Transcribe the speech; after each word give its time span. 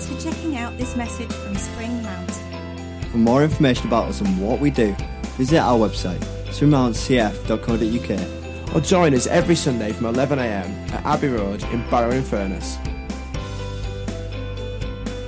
Thanks 0.00 0.24
for 0.24 0.32
checking 0.32 0.56
out 0.56 0.78
this 0.78 0.96
message 0.96 1.30
from 1.30 1.54
Spring 1.56 2.02
Mountain. 2.02 3.02
For 3.10 3.18
more 3.18 3.44
information 3.44 3.86
about 3.86 4.08
us 4.08 4.22
and 4.22 4.40
what 4.40 4.58
we 4.58 4.70
do, 4.70 4.96
visit 5.36 5.58
our 5.58 5.78
website, 5.78 6.20
springmountcf.co.uk. 6.46 8.74
Or 8.74 8.80
join 8.80 9.12
us 9.12 9.26
every 9.26 9.56
Sunday 9.56 9.92
from 9.92 10.14
11am 10.14 10.90
at 10.92 11.04
Abbey 11.04 11.28
Road 11.28 11.62
in 11.64 11.86
Barrow 11.90 12.12
in 12.12 12.22
Furness. 12.22 12.78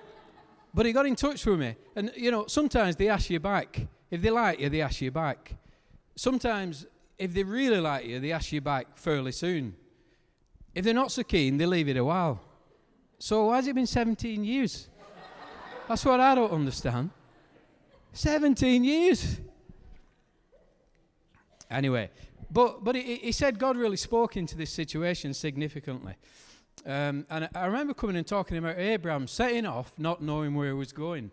but 0.73 0.85
he 0.85 0.91
got 0.91 1.05
in 1.05 1.15
touch 1.15 1.45
with 1.45 1.59
me. 1.59 1.75
And, 1.95 2.11
you 2.15 2.29
know, 2.31 2.45
sometimes 2.47 2.95
they 2.95 3.09
ask 3.09 3.29
you 3.29 3.39
back. 3.39 3.87
If 4.09 4.21
they 4.21 4.29
like 4.29 4.59
you, 4.59 4.69
they 4.69 4.81
ask 4.81 5.01
you 5.01 5.11
back. 5.11 5.55
Sometimes, 6.15 6.85
if 7.17 7.33
they 7.33 7.43
really 7.43 7.79
like 7.79 8.05
you, 8.05 8.19
they 8.19 8.31
ask 8.31 8.51
you 8.51 8.61
back 8.61 8.97
fairly 8.97 9.31
soon. 9.31 9.75
If 10.75 10.83
they're 10.85 10.93
not 10.93 11.11
so 11.11 11.23
keen, 11.23 11.57
they 11.57 11.65
leave 11.65 11.87
it 11.87 11.97
a 11.97 12.03
while. 12.03 12.41
So, 13.19 13.45
why 13.45 13.57
has 13.57 13.67
it 13.67 13.75
been 13.75 13.87
17 13.87 14.43
years? 14.43 14.89
That's 15.87 16.03
what 16.05 16.19
I 16.19 16.35
don't 16.35 16.51
understand. 16.51 17.11
17 18.13 18.83
years. 18.83 19.39
Anyway, 21.69 22.09
but, 22.51 22.83
but 22.83 22.95
he, 22.95 23.15
he 23.15 23.31
said 23.31 23.57
God 23.57 23.77
really 23.77 23.97
spoke 23.97 24.35
into 24.35 24.57
this 24.57 24.71
situation 24.71 25.33
significantly. 25.33 26.15
Um, 26.85 27.25
and 27.29 27.49
I 27.53 27.65
remember 27.65 27.93
coming 27.93 28.15
and 28.15 28.27
talking 28.27 28.57
about 28.57 28.77
Abraham 28.77 29.27
setting 29.27 29.65
off, 29.65 29.93
not 29.97 30.21
knowing 30.21 30.55
where 30.55 30.67
he 30.67 30.73
was 30.73 30.91
going. 30.91 31.31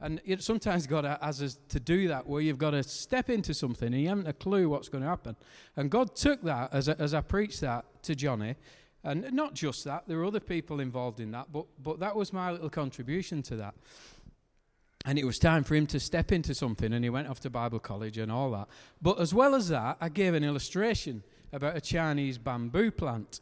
And 0.00 0.20
sometimes 0.38 0.86
God 0.86 1.04
has 1.22 1.40
us 1.40 1.58
to 1.70 1.80
do 1.80 2.08
that, 2.08 2.26
where 2.26 2.42
you've 2.42 2.58
got 2.58 2.72
to 2.72 2.82
step 2.82 3.30
into 3.30 3.54
something 3.54 3.92
and 3.92 4.02
you 4.02 4.08
haven't 4.08 4.26
a 4.26 4.34
clue 4.34 4.68
what's 4.68 4.88
going 4.88 5.02
to 5.02 5.08
happen. 5.08 5.34
And 5.76 5.90
God 5.90 6.14
took 6.14 6.42
that 6.42 6.74
as, 6.74 6.88
as 6.90 7.14
I 7.14 7.22
preached 7.22 7.62
that 7.62 7.86
to 8.02 8.14
Johnny. 8.14 8.56
And 9.02 9.32
not 9.32 9.54
just 9.54 9.84
that, 9.84 10.04
there 10.06 10.18
were 10.18 10.24
other 10.24 10.40
people 10.40 10.80
involved 10.80 11.20
in 11.20 11.30
that, 11.30 11.52
but, 11.52 11.66
but 11.82 12.00
that 12.00 12.16
was 12.16 12.32
my 12.32 12.50
little 12.50 12.70
contribution 12.70 13.42
to 13.44 13.56
that. 13.56 13.74
And 15.04 15.18
it 15.18 15.24
was 15.24 15.38
time 15.38 15.64
for 15.64 15.74
him 15.74 15.86
to 15.88 16.00
step 16.00 16.32
into 16.32 16.54
something, 16.54 16.92
and 16.92 17.04
he 17.04 17.10
went 17.10 17.28
off 17.28 17.40
to 17.40 17.50
Bible 17.50 17.78
college 17.78 18.16
and 18.16 18.32
all 18.32 18.50
that. 18.52 18.68
But 19.02 19.20
as 19.20 19.34
well 19.34 19.54
as 19.54 19.68
that, 19.68 19.98
I 20.00 20.08
gave 20.08 20.32
an 20.32 20.44
illustration 20.44 21.22
about 21.52 21.76
a 21.76 21.80
Chinese 21.80 22.38
bamboo 22.38 22.90
plant, 22.90 23.40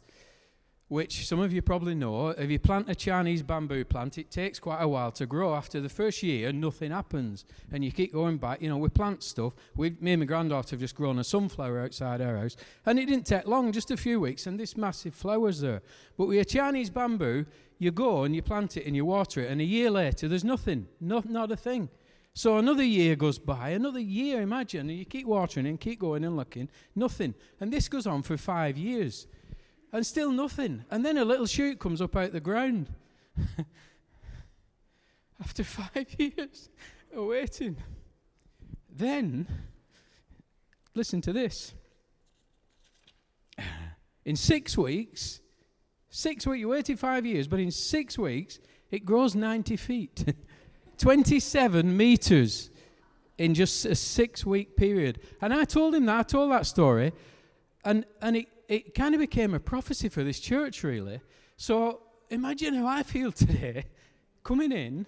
which 0.87 1.27
some 1.27 1.39
of 1.39 1.51
you 1.51 1.61
probably 1.61 1.95
know. 1.95 2.29
If 2.29 2.49
you 2.51 2.59
plant 2.59 2.89
a 2.89 2.95
Chinese 2.95 3.41
bamboo 3.41 3.85
plant, 3.85 4.17
it 4.17 4.29
takes 4.29 4.59
quite 4.59 4.81
a 4.81 4.87
while 4.87 5.11
to 5.13 5.25
grow. 5.25 5.55
After 5.55 5.81
the 5.81 5.89
first 5.89 6.21
year, 6.21 6.51
nothing 6.51 6.91
happens, 6.91 7.45
and 7.71 7.83
you 7.83 7.91
keep 7.91 8.13
going 8.13 8.37
back. 8.37 8.61
You 8.61 8.69
know, 8.69 8.77
we 8.77 8.89
plant 8.89 9.23
stuff. 9.23 9.53
We, 9.75 9.95
me 9.99 10.13
and 10.13 10.21
my 10.21 10.25
granddaughter 10.25 10.71
have 10.71 10.79
just 10.79 10.95
grown 10.95 11.19
a 11.19 11.23
sunflower 11.23 11.79
outside 11.79 12.21
our 12.21 12.37
house, 12.37 12.55
and 12.85 12.99
it 12.99 13.05
didn't 13.05 13.25
take 13.25 13.47
long, 13.47 13.71
just 13.71 13.91
a 13.91 13.97
few 13.97 14.19
weeks, 14.19 14.45
and 14.45 14.59
this 14.59 14.77
massive 14.77 15.13
flower's 15.13 15.61
there. 15.61 15.81
But 16.17 16.27
with 16.27 16.39
a 16.39 16.45
Chinese 16.45 16.89
bamboo, 16.89 17.45
you 17.79 17.91
go 17.91 18.23
and 18.23 18.35
you 18.35 18.41
plant 18.41 18.77
it 18.77 18.85
and 18.85 18.95
you 18.95 19.05
water 19.05 19.41
it, 19.41 19.49
and 19.49 19.61
a 19.61 19.65
year 19.65 19.89
later, 19.89 20.27
there's 20.27 20.43
nothing, 20.43 20.87
not, 20.99 21.29
not 21.29 21.51
a 21.51 21.57
thing. 21.57 21.89
So 22.35 22.57
another 22.57 22.83
year 22.83 23.15
goes 23.15 23.37
by, 23.37 23.69
another 23.69 23.99
year, 23.99 24.41
imagine, 24.41 24.89
and 24.89 24.97
you 24.97 25.05
keep 25.05 25.27
watering 25.27 25.67
and 25.67 25.79
keep 25.79 25.99
going 25.99 26.23
and 26.23 26.35
looking, 26.35 26.67
nothing. 26.95 27.35
And 27.59 27.71
this 27.71 27.87
goes 27.87 28.07
on 28.07 28.23
for 28.23 28.37
five 28.37 28.75
years, 28.75 29.27
and 29.93 30.05
still 30.05 30.31
nothing. 30.31 30.83
And 30.91 31.05
then 31.05 31.17
a 31.17 31.23
little 31.23 31.45
shoot 31.45 31.79
comes 31.79 32.01
up 32.01 32.17
out 32.17 32.33
the 32.33 32.41
ground. 32.41 32.89
After 35.39 35.63
five 35.63 36.07
years 36.17 36.69
of 37.15 37.25
waiting. 37.25 37.77
Then, 38.93 39.47
listen 40.93 41.21
to 41.21 41.31
this. 41.31 41.73
In 44.25 44.35
six 44.35 44.77
weeks, 44.77 45.39
Six 46.15 46.45
weeks, 46.45 46.59
you 46.59 46.69
waited 46.69 46.99
five 46.99 47.25
years, 47.25 47.47
but 47.47 47.59
in 47.59 47.71
six 47.71 48.19
weeks, 48.19 48.59
it 48.91 49.03
grows 49.03 49.33
90 49.33 49.75
feet. 49.77 50.35
27 50.99 51.97
meters 51.97 52.69
in 53.39 53.55
just 53.55 53.83
a 53.87 53.95
six 53.95 54.45
week 54.45 54.77
period. 54.77 55.19
And 55.41 55.51
I 55.51 55.65
told 55.65 55.95
him 55.95 56.05
that, 56.05 56.19
I 56.19 56.21
told 56.21 56.51
that 56.51 56.67
story, 56.67 57.13
and, 57.83 58.05
and 58.21 58.37
it, 58.37 58.47
it 58.67 58.95
kind 58.95 59.13
of 59.13 59.19
became 59.19 59.53
a 59.53 59.59
prophecy 59.59 60.09
for 60.09 60.23
this 60.23 60.39
church, 60.39 60.83
really. 60.83 61.21
So 61.57 62.01
imagine 62.29 62.73
how 62.73 62.87
I 62.87 63.03
feel 63.03 63.31
today 63.43 63.85
coming 64.43 64.71
in, 64.71 65.05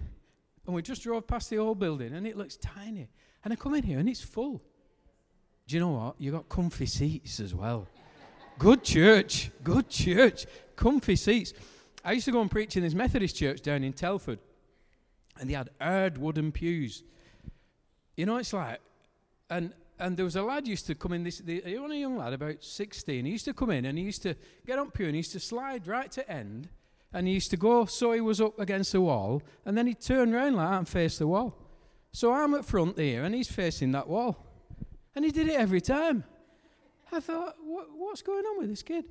and 0.66 0.74
we 0.74 0.82
just 0.82 1.02
drove 1.02 1.26
past 1.26 1.50
the 1.50 1.58
old 1.58 1.78
building, 1.78 2.14
and 2.14 2.26
it 2.26 2.36
looks 2.36 2.56
tiny. 2.56 3.08
And 3.44 3.52
I 3.52 3.56
come 3.56 3.74
in 3.74 3.82
here, 3.82 3.98
and 3.98 4.08
it's 4.08 4.22
full. 4.22 4.62
Do 5.66 5.74
you 5.74 5.80
know 5.80 5.90
what? 5.90 6.14
You 6.18 6.30
got 6.32 6.48
comfy 6.48 6.86
seats 6.86 7.40
as 7.40 7.54
well. 7.54 7.88
Good 8.58 8.82
church, 8.82 9.50
good 9.62 9.88
church 9.88 10.46
comfy 10.76 11.16
seats. 11.16 11.52
I 12.04 12.12
used 12.12 12.26
to 12.26 12.32
go 12.32 12.40
and 12.40 12.50
preach 12.50 12.76
in 12.76 12.82
this 12.82 12.94
Methodist 12.94 13.36
church 13.36 13.62
down 13.62 13.82
in 13.82 13.92
Telford, 13.92 14.38
and 15.40 15.50
they 15.50 15.54
had 15.54 15.70
hard 15.80 16.18
wooden 16.18 16.52
pews. 16.52 17.02
You 18.16 18.26
know, 18.26 18.36
it's 18.36 18.52
like, 18.52 18.80
and 19.50 19.72
and 19.98 20.16
there 20.16 20.24
was 20.24 20.36
a 20.36 20.42
lad 20.42 20.66
used 20.66 20.86
to 20.86 20.94
come 20.94 21.12
in. 21.12 21.24
This, 21.24 21.38
the, 21.38 21.62
he 21.64 21.78
was 21.78 21.90
a 21.90 21.96
young 21.96 22.16
lad, 22.16 22.32
about 22.32 22.62
sixteen. 22.62 23.24
He 23.24 23.32
used 23.32 23.44
to 23.46 23.54
come 23.54 23.70
in 23.70 23.84
and 23.84 23.98
he 23.98 24.04
used 24.04 24.22
to 24.22 24.34
get 24.66 24.78
on 24.78 24.90
pew 24.90 25.06
and 25.06 25.14
he 25.14 25.18
used 25.18 25.32
to 25.32 25.40
slide 25.40 25.86
right 25.86 26.10
to 26.12 26.30
end, 26.30 26.68
and 27.12 27.26
he 27.26 27.34
used 27.34 27.50
to 27.50 27.56
go 27.56 27.84
so 27.86 28.12
he 28.12 28.20
was 28.20 28.40
up 28.40 28.58
against 28.58 28.92
the 28.92 29.00
wall, 29.00 29.42
and 29.64 29.76
then 29.76 29.86
he'd 29.86 30.00
turn 30.00 30.34
around 30.34 30.54
like 30.54 30.70
that 30.70 30.78
and 30.78 30.88
face 30.88 31.18
the 31.18 31.26
wall. 31.26 31.54
So 32.12 32.32
I'm 32.32 32.54
at 32.54 32.64
front 32.64 32.98
here, 32.98 33.24
and 33.24 33.34
he's 33.34 33.50
facing 33.50 33.92
that 33.92 34.08
wall, 34.08 34.36
and 35.14 35.24
he 35.24 35.30
did 35.30 35.48
it 35.48 35.56
every 35.56 35.80
time. 35.80 36.24
I 37.12 37.20
thought, 37.20 37.56
what, 37.64 37.86
what's 37.96 38.22
going 38.22 38.44
on 38.44 38.58
with 38.58 38.68
this 38.68 38.82
kid? 38.82 39.04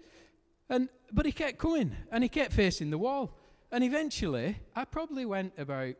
And, 0.69 0.89
but 1.11 1.25
he 1.25 1.31
kept 1.31 1.57
coming 1.57 1.95
and 2.11 2.23
he 2.23 2.29
kept 2.29 2.53
facing 2.53 2.89
the 2.89 2.97
wall. 2.97 3.37
And 3.71 3.83
eventually, 3.83 4.57
I 4.75 4.85
probably 4.85 5.25
went 5.25 5.53
about 5.57 5.95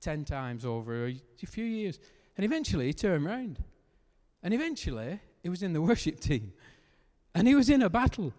10 0.00 0.24
times 0.24 0.64
over 0.64 1.06
a, 1.06 1.20
a 1.42 1.46
few 1.46 1.64
years. 1.64 1.98
And 2.36 2.44
eventually, 2.44 2.86
he 2.86 2.92
turned 2.92 3.24
round. 3.24 3.58
And 4.42 4.54
eventually, 4.54 5.20
he 5.42 5.48
was 5.48 5.62
in 5.62 5.72
the 5.72 5.80
worship 5.90 6.20
team. 6.20 6.52
And 7.34 7.46
he 7.46 7.54
was 7.54 7.70
in 7.70 7.82
a 7.82 7.90
battle. 7.90 8.32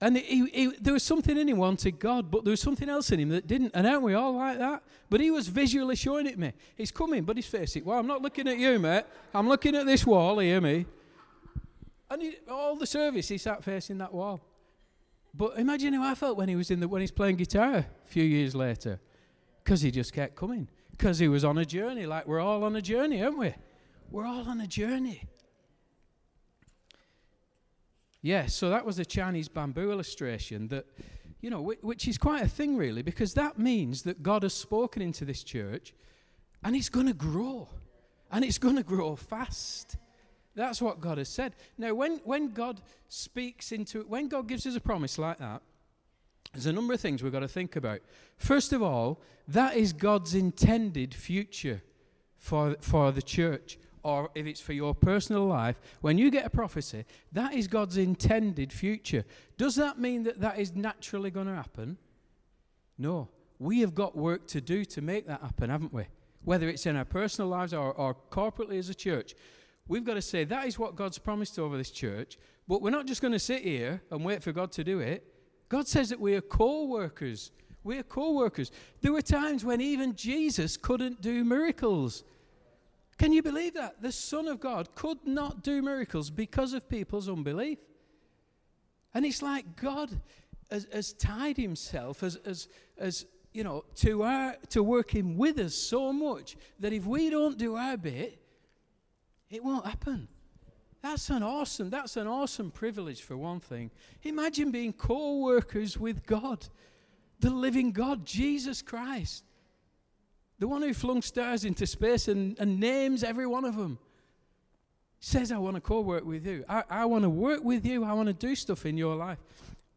And 0.00 0.18
he, 0.18 0.46
he, 0.46 0.66
there 0.80 0.92
was 0.92 1.02
something 1.02 1.36
in 1.36 1.48
him 1.48 1.56
wanted 1.56 1.98
God, 1.98 2.30
but 2.30 2.44
there 2.44 2.50
was 2.50 2.60
something 2.60 2.88
else 2.88 3.10
in 3.10 3.20
him 3.20 3.30
that 3.30 3.46
didn't. 3.46 3.72
And 3.74 3.86
aren't 3.86 4.02
we 4.02 4.14
all 4.14 4.36
like 4.36 4.58
that? 4.58 4.82
But 5.08 5.20
he 5.20 5.30
was 5.30 5.48
visually 5.48 5.96
showing 5.96 6.26
it 6.26 6.38
me. 6.38 6.52
He's 6.76 6.90
coming, 6.90 7.24
but 7.24 7.36
he's 7.36 7.46
facing. 7.46 7.84
Well, 7.84 7.98
I'm 7.98 8.06
not 8.06 8.20
looking 8.20 8.48
at 8.48 8.58
you, 8.58 8.78
mate. 8.78 9.04
I'm 9.32 9.48
looking 9.48 9.74
at 9.74 9.86
this 9.86 10.06
wall. 10.06 10.38
Hear 10.40 10.60
me? 10.60 10.86
And 12.10 12.22
he, 12.22 12.36
all 12.50 12.76
the 12.76 12.86
service, 12.86 13.28
he 13.28 13.38
sat 13.38 13.64
facing 13.64 13.98
that 13.98 14.12
wall. 14.12 14.40
But 15.32 15.58
imagine 15.58 15.94
how 15.94 16.10
I 16.10 16.14
felt 16.14 16.36
when 16.36 16.48
he 16.48 16.56
was 16.56 16.70
in 16.70 16.80
the 16.80 16.86
when 16.86 17.00
he's 17.00 17.10
playing 17.10 17.36
guitar 17.36 17.76
a 17.76 17.86
few 18.04 18.22
years 18.22 18.54
later, 18.54 19.00
because 19.62 19.80
he 19.80 19.90
just 19.90 20.12
kept 20.12 20.36
coming. 20.36 20.68
Because 20.90 21.18
he 21.18 21.26
was 21.26 21.44
on 21.44 21.58
a 21.58 21.64
journey, 21.64 22.06
like 22.06 22.28
we're 22.28 22.40
all 22.40 22.62
on 22.62 22.76
a 22.76 22.82
journey, 22.82 23.22
aren't 23.22 23.38
we? 23.38 23.54
We're 24.14 24.26
all 24.26 24.48
on 24.48 24.60
a 24.60 24.66
journey. 24.68 25.24
Yes, 28.22 28.44
yeah, 28.44 28.46
so 28.46 28.70
that 28.70 28.86
was 28.86 28.98
the 28.98 29.04
Chinese 29.04 29.48
bamboo 29.48 29.90
illustration 29.90 30.68
that, 30.68 30.86
you 31.40 31.50
know, 31.50 31.60
which 31.60 32.06
is 32.06 32.16
quite 32.16 32.44
a 32.44 32.48
thing 32.48 32.76
really, 32.76 33.02
because 33.02 33.34
that 33.34 33.58
means 33.58 34.02
that 34.02 34.22
God 34.22 34.44
has 34.44 34.54
spoken 34.54 35.02
into 35.02 35.24
this 35.24 35.42
church, 35.42 35.94
and 36.62 36.76
it's 36.76 36.88
going 36.88 37.08
to 37.08 37.12
grow, 37.12 37.68
and 38.30 38.44
it's 38.44 38.56
going 38.56 38.76
to 38.76 38.84
grow 38.84 39.16
fast. 39.16 39.96
That's 40.54 40.80
what 40.80 41.00
God 41.00 41.18
has 41.18 41.28
said. 41.28 41.56
Now, 41.76 41.92
when, 41.94 42.18
when 42.18 42.52
God 42.52 42.82
speaks 43.08 43.72
into 43.72 43.98
it, 43.98 44.08
when 44.08 44.28
God 44.28 44.46
gives 44.46 44.64
us 44.64 44.76
a 44.76 44.80
promise 44.80 45.18
like 45.18 45.38
that, 45.38 45.60
there's 46.52 46.66
a 46.66 46.72
number 46.72 46.94
of 46.94 47.00
things 47.00 47.20
we've 47.20 47.32
got 47.32 47.40
to 47.40 47.48
think 47.48 47.74
about. 47.74 47.98
First 48.36 48.72
of 48.72 48.80
all, 48.80 49.20
that 49.48 49.76
is 49.76 49.92
God's 49.92 50.36
intended 50.36 51.12
future 51.16 51.82
for, 52.38 52.76
for 52.80 53.10
the 53.10 53.20
church. 53.20 53.76
Or 54.04 54.30
if 54.34 54.46
it's 54.46 54.60
for 54.60 54.74
your 54.74 54.94
personal 54.94 55.46
life, 55.46 55.80
when 56.02 56.18
you 56.18 56.30
get 56.30 56.46
a 56.46 56.50
prophecy, 56.50 57.04
that 57.32 57.54
is 57.54 57.66
God's 57.66 57.96
intended 57.96 58.72
future. 58.72 59.24
Does 59.56 59.74
that 59.76 59.98
mean 59.98 60.22
that 60.24 60.40
that 60.40 60.58
is 60.58 60.74
naturally 60.74 61.30
going 61.30 61.46
to 61.46 61.54
happen? 61.54 61.96
No. 62.98 63.28
We 63.58 63.80
have 63.80 63.94
got 63.94 64.16
work 64.16 64.46
to 64.48 64.60
do 64.60 64.84
to 64.84 65.00
make 65.00 65.26
that 65.26 65.40
happen, 65.40 65.70
haven't 65.70 65.92
we? 65.92 66.04
Whether 66.44 66.68
it's 66.68 66.84
in 66.84 66.96
our 66.96 67.04
personal 67.06 67.48
lives 67.48 67.72
or, 67.72 67.92
or 67.94 68.14
corporately 68.30 68.78
as 68.78 68.90
a 68.90 68.94
church. 68.94 69.34
We've 69.88 70.04
got 70.04 70.14
to 70.14 70.22
say 70.22 70.44
that 70.44 70.66
is 70.66 70.78
what 70.78 70.96
God's 70.96 71.18
promised 71.18 71.58
over 71.58 71.76
this 71.76 71.90
church, 71.90 72.38
but 72.68 72.82
we're 72.82 72.90
not 72.90 73.06
just 73.06 73.22
going 73.22 73.32
to 73.32 73.38
sit 73.38 73.62
here 73.62 74.02
and 74.10 74.24
wait 74.24 74.42
for 74.42 74.52
God 74.52 74.70
to 74.72 74.84
do 74.84 75.00
it. 75.00 75.24
God 75.70 75.88
says 75.88 76.10
that 76.10 76.20
we 76.20 76.34
are 76.34 76.40
co 76.42 76.84
workers. 76.84 77.52
We 77.82 77.98
are 77.98 78.02
co 78.02 78.32
workers. 78.32 78.70
There 79.00 79.12
were 79.12 79.22
times 79.22 79.64
when 79.64 79.80
even 79.80 80.14
Jesus 80.14 80.76
couldn't 80.76 81.22
do 81.22 81.44
miracles. 81.44 82.24
Can 83.18 83.32
you 83.32 83.42
believe 83.42 83.74
that? 83.74 84.02
The 84.02 84.12
Son 84.12 84.48
of 84.48 84.60
God 84.60 84.94
could 84.94 85.26
not 85.26 85.62
do 85.62 85.82
miracles 85.82 86.30
because 86.30 86.72
of 86.72 86.88
people's 86.88 87.28
unbelief. 87.28 87.78
And 89.14 89.24
it's 89.24 89.42
like 89.42 89.76
God 89.76 90.10
has, 90.70 90.86
has 90.92 91.12
tied 91.12 91.56
himself 91.56 92.22
as, 92.22 92.36
as, 92.44 92.68
as 92.98 93.26
you 93.52 93.62
know, 93.62 93.84
to, 93.96 94.24
our, 94.24 94.56
to 94.70 94.82
working 94.82 95.38
with 95.38 95.58
us 95.58 95.74
so 95.74 96.12
much 96.12 96.56
that 96.80 96.92
if 96.92 97.06
we 97.06 97.30
don't 97.30 97.56
do 97.56 97.76
our 97.76 97.96
bit, 97.96 98.40
it 99.48 99.62
won't 99.62 99.86
happen. 99.86 100.26
That's 101.00 101.30
an 101.30 101.42
awesome, 101.42 101.90
that's 101.90 102.16
an 102.16 102.26
awesome 102.26 102.70
privilege 102.70 103.22
for 103.22 103.36
one 103.36 103.60
thing. 103.60 103.90
Imagine 104.22 104.72
being 104.72 104.92
co-workers 104.92 105.98
with 105.98 106.26
God, 106.26 106.66
the 107.40 107.50
living 107.50 107.92
God, 107.92 108.26
Jesus 108.26 108.82
Christ. 108.82 109.44
The 110.64 110.68
one 110.68 110.80
who 110.80 110.94
flung 110.94 111.20
stars 111.20 111.66
into 111.66 111.86
space 111.86 112.26
and, 112.26 112.58
and 112.58 112.80
names 112.80 113.22
every 113.22 113.46
one 113.46 113.66
of 113.66 113.76
them. 113.76 113.98
Says, 115.20 115.52
I 115.52 115.58
want 115.58 115.74
to 115.74 115.80
co 115.82 116.00
work 116.00 116.24
with 116.24 116.46
you. 116.46 116.64
I, 116.66 116.84
I 116.88 117.04
want 117.04 117.24
to 117.24 117.28
work 117.28 117.62
with 117.62 117.84
you. 117.84 118.02
I 118.02 118.14
want 118.14 118.28
to 118.28 118.32
do 118.32 118.54
stuff 118.54 118.86
in 118.86 118.96
your 118.96 119.14
life. 119.14 119.36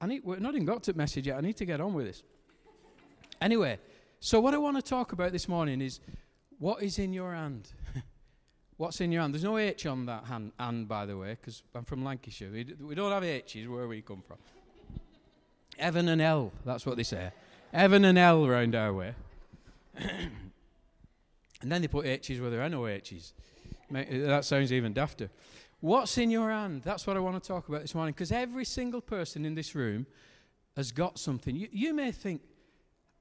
I 0.01 0.07
need, 0.07 0.25
we're 0.25 0.39
not 0.39 0.55
even 0.55 0.65
got 0.65 0.83
to 0.83 0.93
message 0.93 1.27
yet. 1.27 1.37
I 1.37 1.39
need 1.39 1.55
to 1.55 1.65
get 1.65 1.79
on 1.79 1.93
with 1.93 2.07
this. 2.07 2.21
Anyway, 3.39 3.79
so 4.19 4.41
what 4.41 4.53
I 4.53 4.57
want 4.57 4.75
to 4.75 4.81
talk 4.81 5.13
about 5.13 5.31
this 5.31 5.47
morning 5.47 5.79
is 5.79 6.01
what 6.59 6.83
is 6.83 6.99
in 6.99 7.13
your 7.13 7.33
hand? 7.33 7.71
What's 8.75 8.99
in 8.99 9.13
your 9.13 9.21
hand? 9.21 9.35
There's 9.35 9.45
no 9.45 9.57
H 9.57 9.85
on 9.85 10.05
that 10.07 10.25
hand, 10.25 10.51
hand 10.59 10.89
by 10.89 11.05
the 11.05 11.15
way, 11.15 11.37
because 11.39 11.63
I'm 11.73 11.85
from 11.85 12.03
Lancashire. 12.03 12.51
We, 12.51 12.75
we 12.81 12.93
don't 12.93 13.13
have 13.13 13.23
H's 13.23 13.69
where 13.69 13.87
we 13.87 14.01
come 14.01 14.21
from. 14.21 14.35
Evan 15.79 16.09
and 16.09 16.21
L, 16.21 16.51
that's 16.65 16.85
what 16.85 16.97
they 16.97 17.03
say. 17.03 17.31
Evan 17.71 18.03
and 18.03 18.17
L 18.17 18.45
round 18.45 18.75
our 18.75 18.91
way. 18.91 19.15
and 21.61 21.71
then 21.71 21.81
they 21.81 21.87
put 21.87 22.05
H's 22.05 22.39
where 22.39 22.49
there 22.49 22.61
are 22.61 22.69
no 22.69 22.87
H's. 22.87 23.33
That 23.89 24.45
sounds 24.45 24.71
even 24.71 24.93
dafter. 24.93 25.29
What's 25.79 26.17
in 26.17 26.29
your 26.31 26.49
hand? 26.49 26.81
That's 26.83 27.05
what 27.05 27.17
I 27.17 27.19
want 27.19 27.41
to 27.41 27.47
talk 27.47 27.69
about 27.69 27.81
this 27.81 27.93
morning. 27.93 28.13
Because 28.13 28.31
every 28.31 28.65
single 28.65 29.01
person 29.01 29.45
in 29.45 29.55
this 29.55 29.75
room 29.75 30.07
has 30.75 30.91
got 30.91 31.19
something. 31.19 31.55
You, 31.55 31.67
you 31.71 31.93
may 31.93 32.11
think, 32.11 32.41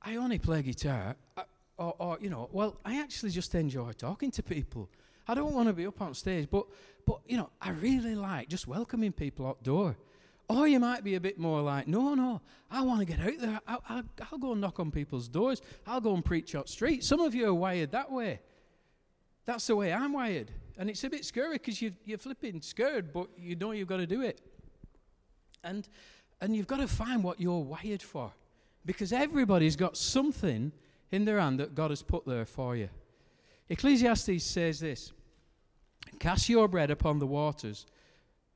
I 0.03 0.17
only 0.17 0.38
play 0.38 0.62
guitar. 0.62 1.17
Uh, 1.37 1.43
or, 1.79 1.94
or, 1.99 2.19
you 2.21 2.31
know, 2.31 2.49
well, 2.53 2.81
I 2.85 3.00
actually 3.00 3.31
just 3.31 3.55
enjoy 3.55 3.93
talking 3.93 4.31
to 4.33 4.43
people. 4.43 4.88
I 5.29 5.35
don't 5.35 5.53
want 5.53 5.69
to 5.69 5.73
be 5.73 5.87
up 5.87 6.00
on 6.00 6.15
stage, 6.15 6.49
but, 6.50 6.67
but 7.06 7.21
you 7.27 7.37
know, 7.37 7.50
I 7.61 7.71
really 7.71 8.15
like 8.15 8.49
just 8.49 8.67
welcoming 8.67 9.12
people 9.12 9.47
outdoor. 9.47 9.97
Or 10.49 10.69
you 10.69 10.79
might 10.79 11.03
be 11.03 11.17
a 11.17 11.21
bit 11.21 11.39
more 11.39 11.61
like, 11.61 11.89
no, 11.89 12.15
no, 12.15 12.41
I 12.71 12.83
want 12.83 13.01
to 13.01 13.07
get 13.07 13.21
out 13.21 13.39
there. 13.41 13.61
I'll, 13.67 13.83
I'll, 13.89 14.03
I'll, 14.31 14.39
go 14.39 14.53
and 14.53 14.61
knock 14.61 14.79
on 14.79 14.93
people's 14.93 15.29
doors. 15.29 15.61
I'll 15.87 16.01
go 16.01 16.15
and 16.15 16.25
preach 16.25 16.55
out 16.55 16.69
street. 16.69 17.03
Some 17.03 17.21
of 17.21 17.35
you 17.35 17.49
are 17.49 17.55
wired 17.55 17.91
that 17.93 18.13
way. 18.13 18.41
That's 19.45 19.67
the 19.67 19.75
way 19.75 19.93
I'm 19.93 20.13
wired. 20.13 20.53
And 20.79 20.89
it's 20.89 21.03
a 21.05 21.11
bit 21.11 21.25
scary 21.25 21.55
because 21.55 21.83
you, 21.83 21.93
you're 22.05 22.19
flipping 22.19 22.61
scared, 22.63 23.13
but 23.13 23.29
you 23.37 23.57
know 23.57 23.73
you've 23.73 23.89
got 23.89 23.97
to 23.97 24.07
do 24.07 24.23
it. 24.23 24.41
And, 25.65 25.89
and 26.41 26.55
you've 26.55 26.67
got 26.69 26.79
to 26.79 26.87
find 26.87 27.25
what 27.25 27.41
you're 27.41 27.65
wired 27.65 28.03
for. 28.03 28.33
Because 28.85 29.13
everybody's 29.13 29.75
got 29.75 29.97
something 29.97 30.71
in 31.11 31.25
their 31.25 31.41
hand 31.41 31.59
that 31.59 31.75
God 31.75 31.91
has 31.91 32.03
put 32.03 32.25
there 32.25 32.45
for 32.45 32.77
you. 32.77 32.89
Ecclesiastes 33.69 34.45
says 34.45 34.81
this 34.81 35.13
Cast 36.21 36.49
your 36.49 36.69
bread 36.69 36.91
upon 36.91 37.19
the 37.19 37.27
waters, 37.27 37.87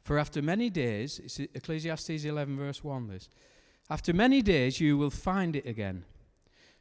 for 0.03 0.19
after 0.19 0.43
many 0.43 0.71
days, 0.71 1.21
it's 1.23 1.39
Ecclesiastes 1.39 2.25
11, 2.25 2.57
verse 2.57 2.83
1, 2.83 3.09
this. 3.09 3.29
After 3.89 4.13
many 4.13 4.41
days 4.43 4.81
you 4.81 4.97
will 4.97 5.11
find 5.11 5.57
it 5.57 5.67
again. 5.67 6.05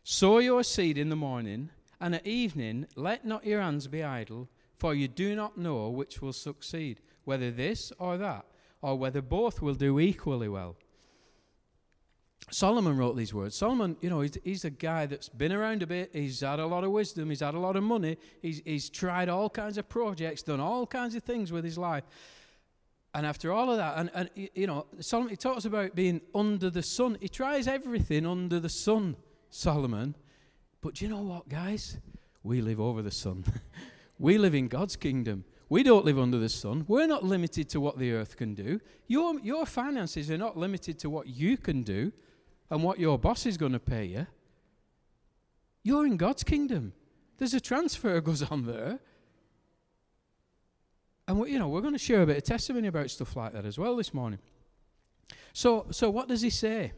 Sow 0.03 0.39
your 0.39 0.63
seed 0.63 0.97
in 0.97 1.09
the 1.09 1.15
morning, 1.15 1.69
and 1.99 2.15
at 2.15 2.25
evening 2.25 2.87
let 2.95 3.25
not 3.25 3.45
your 3.45 3.61
hands 3.61 3.87
be 3.87 4.03
idle, 4.03 4.47
for 4.77 4.93
you 4.93 5.07
do 5.07 5.35
not 5.35 5.57
know 5.57 5.89
which 5.89 6.21
will 6.21 6.33
succeed, 6.33 7.01
whether 7.25 7.51
this 7.51 7.91
or 7.99 8.17
that, 8.17 8.45
or 8.81 8.97
whether 8.97 9.21
both 9.21 9.61
will 9.61 9.73
do 9.73 9.99
equally 9.99 10.47
well. 10.47 10.77
Solomon 12.51 12.97
wrote 12.97 13.15
these 13.15 13.33
words. 13.33 13.55
Solomon, 13.55 13.97
you 14.01 14.09
know, 14.09 14.21
he's, 14.21 14.37
he's, 14.43 14.65
a 14.65 14.69
guy 14.69 15.05
that's 15.05 15.29
been 15.29 15.51
around 15.51 15.83
a 15.83 15.87
bit. 15.87 16.09
He's 16.13 16.39
had 16.39 16.59
a 16.59 16.65
lot 16.65 16.83
of 16.83 16.91
wisdom. 16.91 17.29
He's 17.29 17.41
had 17.41 17.53
a 17.53 17.59
lot 17.59 17.75
of 17.75 17.83
money. 17.83 18.17
He's, 18.41 18.61
he's 18.65 18.89
tried 18.89 19.29
all 19.29 19.49
kinds 19.49 19.77
of 19.77 19.87
projects, 19.87 20.41
done 20.41 20.59
all 20.59 20.87
kinds 20.87 21.15
of 21.15 21.23
things 21.23 21.51
with 21.51 21.63
his 21.63 21.77
life. 21.77 22.03
And 23.19 23.25
after 23.25 23.51
all 23.51 23.69
of 23.69 23.75
that, 23.75 23.97
and, 23.97 24.09
and 24.13 24.29
you 24.55 24.65
know, 24.65 24.85
Solomon, 25.01 25.31
he 25.31 25.35
talks 25.35 25.65
about 25.65 25.93
being 25.93 26.21
under 26.33 26.69
the 26.69 26.81
sun. 26.81 27.17
He 27.19 27.27
tries 27.27 27.67
everything 27.67 28.25
under 28.25 28.61
the 28.61 28.69
sun, 28.69 29.17
Solomon. 29.49 30.15
But 30.79 30.93
do 30.93 31.03
you 31.03 31.11
know 31.11 31.23
what, 31.23 31.49
guys? 31.49 31.97
We 32.43 32.61
live 32.61 32.79
over 32.79 33.01
the 33.01 33.11
sun. 33.11 33.43
we 34.19 34.37
live 34.37 34.55
in 34.55 34.69
God's 34.69 34.95
kingdom. 34.95 35.43
We 35.67 35.83
don't 35.83 36.05
live 36.05 36.17
under 36.17 36.37
the 36.37 36.47
sun. 36.47 36.85
We're 36.87 37.07
not 37.07 37.25
limited 37.25 37.67
to 37.71 37.81
what 37.81 37.99
the 37.99 38.13
earth 38.13 38.37
can 38.37 38.53
do. 38.53 38.79
Your, 39.09 39.37
your 39.41 39.65
finances 39.65 40.31
are 40.31 40.37
not 40.37 40.55
limited 40.55 40.97
to 40.99 41.09
what 41.09 41.27
you 41.27 41.57
can 41.57 41.83
do 41.83 42.13
and 42.69 42.83
what 42.83 42.99
your 42.99 43.19
boss 43.19 43.45
is 43.45 43.57
going 43.57 43.73
to 43.73 43.79
pay 43.79 44.05
you. 44.05 44.27
You're 45.83 46.05
in 46.05 46.15
God's 46.15 46.45
kingdom. 46.45 46.93
There's 47.37 47.53
a 47.53 47.59
transfer 47.59 48.21
goes 48.21 48.43
on 48.43 48.65
there. 48.65 48.99
And 51.29 51.39
we, 51.39 51.51
you 51.51 51.59
know, 51.59 51.67
we're 51.69 51.81
going 51.81 51.93
to 51.93 51.99
share 51.99 52.23
a 52.23 52.25
bit 52.25 52.37
of 52.37 52.43
testimony 52.43 52.87
about 52.87 53.07
stuff 53.11 53.35
like 53.35 53.53
that 53.53 53.63
as 53.63 53.77
well 53.77 53.95
this 53.95 54.15
morning. 54.15 54.39
So, 55.53 55.85
so 55.91 56.09
what 56.09 56.27
does 56.27 56.41
he 56.41 56.49
say? 56.49 56.91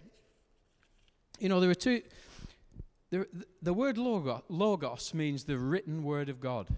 You 1.37 1.49
know, 1.49 1.59
there 1.59 1.69
are 1.69 1.75
two. 1.75 2.01
There, 3.09 3.27
the 3.61 3.73
word 3.73 3.97
logos, 3.97 4.43
logos 4.47 5.13
means 5.13 5.43
the 5.43 5.57
written 5.57 6.05
word 6.05 6.29
of 6.29 6.39
God. 6.39 6.69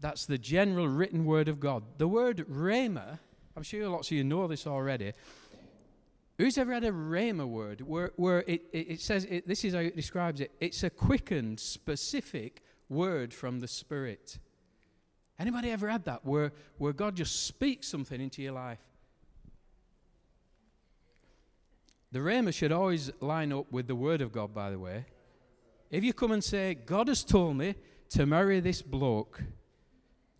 That's 0.00 0.26
the 0.26 0.38
general 0.38 0.88
written 0.88 1.24
word 1.24 1.46
of 1.46 1.60
God. 1.60 1.84
The 1.98 2.08
word 2.08 2.38
rhema, 2.50 3.20
I'm 3.56 3.62
sure 3.62 3.88
lots 3.88 4.08
of 4.08 4.16
you 4.16 4.24
know 4.24 4.48
this 4.48 4.66
already, 4.66 5.12
Who's 6.36 6.58
ever 6.58 6.72
had 6.72 6.82
a 6.82 6.90
rhema 6.90 7.46
word 7.46 7.80
where, 7.82 8.10
where 8.16 8.40
it, 8.48 8.62
it, 8.72 8.90
it 8.90 9.00
says, 9.00 9.24
it, 9.26 9.46
this 9.46 9.64
is 9.64 9.74
how 9.74 9.80
it 9.80 9.94
describes 9.94 10.40
it, 10.40 10.50
it's 10.58 10.82
a 10.82 10.90
quickened, 10.90 11.60
specific 11.60 12.60
word 12.88 13.32
from 13.32 13.60
the 13.60 13.68
Spirit. 13.68 14.40
Anybody 15.42 15.70
ever 15.70 15.88
had 15.88 16.04
that 16.04 16.24
where, 16.24 16.52
where 16.78 16.92
God 16.92 17.16
just 17.16 17.46
speaks 17.46 17.88
something 17.88 18.20
into 18.20 18.40
your 18.42 18.52
life? 18.52 18.78
The 22.12 22.20
rhema 22.20 22.54
should 22.54 22.72
always 22.72 23.10
line 23.20 23.52
up 23.52 23.70
with 23.70 23.86
the 23.86 23.94
word 23.94 24.20
of 24.20 24.32
God, 24.32 24.54
by 24.54 24.70
the 24.70 24.78
way. 24.78 25.04
If 25.90 26.04
you 26.04 26.12
come 26.12 26.32
and 26.32 26.42
say, 26.42 26.74
God 26.74 27.08
has 27.08 27.24
told 27.24 27.56
me 27.56 27.74
to 28.10 28.24
marry 28.24 28.60
this 28.60 28.80
bloke, 28.80 29.42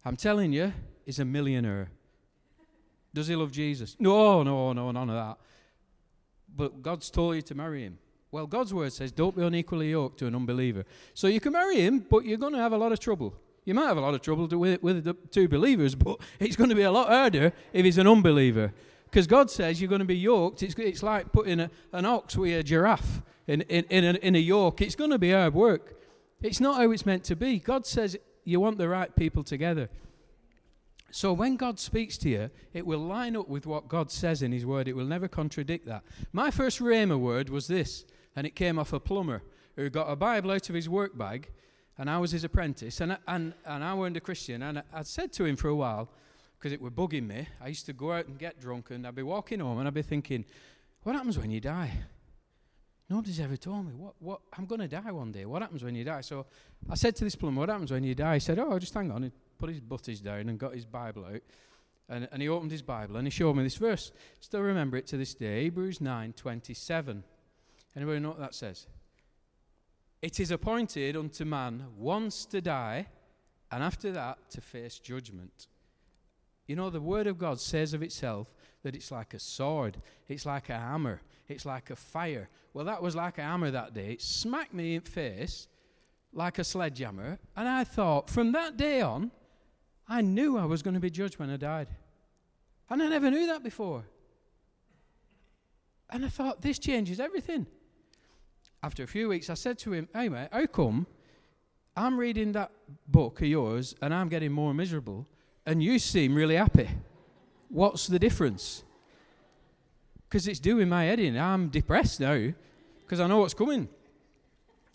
I'm 0.04 0.16
telling 0.16 0.52
you, 0.52 0.72
he's 1.04 1.18
a 1.18 1.24
millionaire. 1.24 1.90
Does 3.12 3.28
he 3.28 3.36
love 3.36 3.52
Jesus? 3.52 3.96
No, 3.98 4.42
no, 4.42 4.72
no, 4.72 4.90
none 4.90 5.10
of 5.10 5.16
that 5.16 5.38
but 6.56 6.82
God's 6.82 7.10
told 7.10 7.36
you 7.36 7.42
to 7.42 7.54
marry 7.54 7.82
him. 7.82 7.98
Well, 8.30 8.46
God's 8.46 8.72
word 8.72 8.92
says, 8.92 9.12
don't 9.12 9.36
be 9.36 9.42
unequally 9.42 9.90
yoked 9.90 10.18
to 10.20 10.26
an 10.26 10.34
unbeliever. 10.34 10.84
So 11.14 11.26
you 11.26 11.40
can 11.40 11.52
marry 11.52 11.76
him, 11.76 12.04
but 12.10 12.24
you're 12.24 12.38
going 12.38 12.54
to 12.54 12.58
have 12.58 12.72
a 12.72 12.78
lot 12.78 12.92
of 12.92 12.98
trouble. 12.98 13.34
You 13.64 13.74
might 13.74 13.86
have 13.86 13.96
a 13.96 14.00
lot 14.00 14.14
of 14.14 14.22
trouble 14.22 14.48
to, 14.48 14.58
with, 14.58 14.82
with 14.82 15.04
the 15.04 15.14
two 15.30 15.48
believers, 15.48 15.94
but 15.94 16.20
it's 16.40 16.56
going 16.56 16.70
to 16.70 16.76
be 16.76 16.82
a 16.82 16.90
lot 16.90 17.08
harder 17.08 17.52
if 17.72 17.84
he's 17.84 17.98
an 17.98 18.06
unbeliever. 18.06 18.72
Because 19.04 19.26
God 19.26 19.50
says 19.50 19.80
you're 19.80 19.90
going 19.90 20.00
to 20.00 20.04
be 20.04 20.16
yoked. 20.16 20.62
It's, 20.62 20.74
it's 20.78 21.02
like 21.02 21.32
putting 21.32 21.60
a, 21.60 21.70
an 21.92 22.06
ox 22.06 22.36
with 22.36 22.58
a 22.58 22.62
giraffe 22.62 23.22
in, 23.46 23.60
in, 23.62 23.84
in, 23.84 24.04
a, 24.04 24.18
in 24.18 24.34
a 24.34 24.38
yoke. 24.38 24.80
It's 24.80 24.96
going 24.96 25.10
to 25.10 25.18
be 25.18 25.32
hard 25.32 25.54
work. 25.54 25.94
It's 26.40 26.60
not 26.60 26.76
how 26.76 26.90
it's 26.90 27.06
meant 27.06 27.24
to 27.24 27.36
be. 27.36 27.58
God 27.58 27.86
says 27.86 28.16
you 28.44 28.58
want 28.58 28.78
the 28.78 28.88
right 28.88 29.14
people 29.14 29.44
together. 29.44 29.88
So 31.12 31.32
when 31.34 31.56
God 31.56 31.78
speaks 31.78 32.16
to 32.18 32.30
you, 32.30 32.50
it 32.72 32.86
will 32.86 32.98
line 32.98 33.36
up 33.36 33.46
with 33.46 33.66
what 33.66 33.86
God 33.86 34.10
says 34.10 34.42
in 34.42 34.50
His 34.50 34.64
Word. 34.64 34.88
It 34.88 34.96
will 34.96 35.04
never 35.04 35.28
contradict 35.28 35.86
that. 35.86 36.02
My 36.32 36.50
first 36.50 36.80
Rhema 36.80 37.18
word 37.18 37.50
was 37.50 37.68
this, 37.68 38.06
and 38.34 38.46
it 38.46 38.56
came 38.56 38.78
off 38.78 38.94
a 38.94 38.98
plumber 38.98 39.42
who 39.76 39.90
got 39.90 40.10
a 40.10 40.16
Bible 40.16 40.50
out 40.50 40.68
of 40.68 40.74
his 40.74 40.88
work 40.88 41.16
bag, 41.16 41.50
and 41.98 42.08
I 42.08 42.18
was 42.18 42.30
his 42.30 42.44
apprentice, 42.44 43.00
and, 43.00 43.16
and, 43.28 43.54
and 43.64 43.84
I 43.84 43.94
weren't 43.94 44.16
a 44.16 44.20
Christian. 44.20 44.62
And 44.62 44.78
I, 44.78 44.82
I 44.92 45.02
said 45.02 45.32
to 45.34 45.44
him 45.44 45.56
for 45.56 45.68
a 45.68 45.74
while, 45.74 46.08
because 46.58 46.72
it 46.72 46.80
were 46.80 46.90
bugging 46.90 47.26
me, 47.26 47.48
I 47.60 47.68
used 47.68 47.86
to 47.86 47.92
go 47.92 48.12
out 48.12 48.26
and 48.26 48.38
get 48.38 48.60
drunk, 48.60 48.90
and 48.90 49.06
I'd 49.06 49.14
be 49.14 49.22
walking 49.22 49.60
home, 49.60 49.78
and 49.78 49.88
I'd 49.88 49.94
be 49.94 50.02
thinking, 50.02 50.44
what 51.02 51.14
happens 51.14 51.38
when 51.38 51.50
you 51.50 51.60
die? 51.60 51.92
Nobody's 53.10 53.40
ever 53.40 53.56
told 53.56 53.86
me. 53.86 53.92
What, 53.94 54.14
what, 54.20 54.40
I'm 54.56 54.64
going 54.64 54.80
to 54.80 54.88
die 54.88 55.10
one 55.10 55.32
day. 55.32 55.44
What 55.44 55.60
happens 55.60 55.84
when 55.84 55.94
you 55.94 56.04
die? 56.04 56.22
So 56.22 56.46
I 56.88 56.94
said 56.94 57.14
to 57.16 57.24
this 57.24 57.34
plumber, 57.34 57.60
what 57.60 57.68
happens 57.68 57.92
when 57.92 58.04
you 58.04 58.14
die? 58.14 58.34
He 58.34 58.40
said, 58.40 58.58
oh, 58.58 58.78
just 58.78 58.94
hang 58.94 59.10
on 59.10 59.24
He 59.24 59.32
put 59.58 59.68
his 59.68 59.80
butties 59.80 60.20
down 60.20 60.48
and 60.48 60.58
got 60.58 60.74
his 60.74 60.86
Bible 60.86 61.26
out. 61.26 61.42
And, 62.08 62.28
and 62.32 62.40
he 62.40 62.48
opened 62.48 62.70
his 62.70 62.82
Bible 62.82 63.16
and 63.16 63.26
he 63.26 63.30
showed 63.30 63.54
me 63.54 63.64
this 63.64 63.76
verse. 63.76 64.12
Still 64.40 64.60
remember 64.60 64.96
it 64.96 65.06
to 65.08 65.16
this 65.16 65.34
day 65.34 65.64
Hebrews 65.64 66.00
9 66.00 66.32
27. 66.32 67.22
Anybody 67.94 68.20
know 68.20 68.30
what 68.30 68.38
that 68.38 68.54
says? 68.54 68.86
It 70.22 70.38
is 70.38 70.52
appointed 70.52 71.16
unto 71.16 71.44
man 71.44 71.84
once 71.98 72.44
to 72.46 72.60
die, 72.60 73.08
and 73.72 73.82
after 73.82 74.12
that 74.12 74.38
to 74.50 74.60
face 74.60 75.00
judgment. 75.00 75.66
You 76.68 76.76
know, 76.76 76.90
the 76.90 77.00
Word 77.00 77.26
of 77.26 77.38
God 77.38 77.58
says 77.58 77.92
of 77.92 78.04
itself 78.04 78.54
that 78.84 78.94
it's 78.94 79.10
like 79.10 79.34
a 79.34 79.40
sword, 79.40 79.98
it's 80.28 80.46
like 80.46 80.70
a 80.70 80.78
hammer, 80.78 81.20
it's 81.48 81.66
like 81.66 81.90
a 81.90 81.96
fire. 81.96 82.48
Well, 82.72 82.84
that 82.84 83.02
was 83.02 83.16
like 83.16 83.38
a 83.38 83.42
hammer 83.42 83.72
that 83.72 83.94
day. 83.94 84.12
It 84.12 84.22
smacked 84.22 84.72
me 84.72 84.94
in 84.94 85.02
the 85.02 85.10
face 85.10 85.66
like 86.32 86.58
a 86.60 86.64
sledgehammer, 86.64 87.40
and 87.56 87.68
I 87.68 87.82
thought, 87.82 88.30
from 88.30 88.52
that 88.52 88.76
day 88.76 89.00
on, 89.00 89.32
I 90.08 90.20
knew 90.20 90.56
I 90.56 90.64
was 90.66 90.82
going 90.82 90.94
to 90.94 91.00
be 91.00 91.10
judged 91.10 91.38
when 91.38 91.50
I 91.50 91.56
died. 91.56 91.88
And 92.88 93.02
I 93.02 93.08
never 93.08 93.30
knew 93.30 93.46
that 93.48 93.62
before. 93.62 94.04
And 96.10 96.24
I 96.24 96.28
thought, 96.28 96.62
this 96.62 96.78
changes 96.78 97.18
everything. 97.18 97.66
After 98.82 99.04
a 99.04 99.06
few 99.06 99.28
weeks, 99.28 99.48
I 99.48 99.54
said 99.54 99.78
to 99.80 99.92
him, 99.92 100.08
Hey, 100.12 100.28
mate, 100.28 100.48
how 100.50 100.66
come 100.66 101.06
I'm 101.96 102.18
reading 102.18 102.52
that 102.52 102.72
book 103.06 103.40
of 103.40 103.46
yours 103.46 103.94
and 104.02 104.12
I'm 104.12 104.28
getting 104.28 104.52
more 104.52 104.74
miserable, 104.74 105.26
and 105.66 105.82
you 105.82 105.98
seem 105.98 106.34
really 106.34 106.56
happy? 106.56 106.88
What's 107.68 108.06
the 108.06 108.18
difference? 108.18 108.82
Because 110.28 110.48
it's 110.48 110.60
doing 110.60 110.88
my 110.88 111.04
head 111.04 111.20
in. 111.20 111.36
I'm 111.38 111.68
depressed 111.68 112.20
now 112.20 112.52
because 113.00 113.20
I 113.20 113.26
know 113.26 113.38
what's 113.38 113.54
coming. 113.54 113.88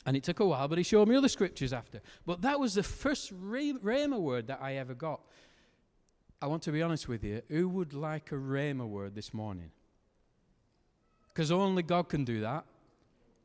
And 0.06 0.16
it 0.16 0.24
took 0.24 0.40
a 0.40 0.46
while, 0.46 0.68
but 0.68 0.78
he 0.78 0.84
showed 0.84 1.08
me 1.08 1.16
other 1.16 1.28
scriptures 1.28 1.74
after. 1.74 2.02
But 2.26 2.42
that 2.42 2.60
was 2.60 2.74
the 2.74 2.84
first 2.84 3.34
Rhema 3.34 4.20
word 4.20 4.48
that 4.48 4.60
I 4.62 4.76
ever 4.76 4.94
got. 4.94 5.22
I 6.42 6.48
want 6.48 6.64
to 6.64 6.72
be 6.72 6.82
honest 6.82 7.08
with 7.08 7.24
you. 7.24 7.42
Who 7.50 7.68
would 7.70 7.94
like 7.94 8.32
a 8.32 8.36
Rhema 8.36 8.88
word 8.88 9.16
this 9.16 9.34
morning? 9.34 9.72
Because 11.28 11.52
only 11.52 11.84
God 11.84 12.10
can 12.10 12.24
do 12.24 12.42
that. 12.42 12.66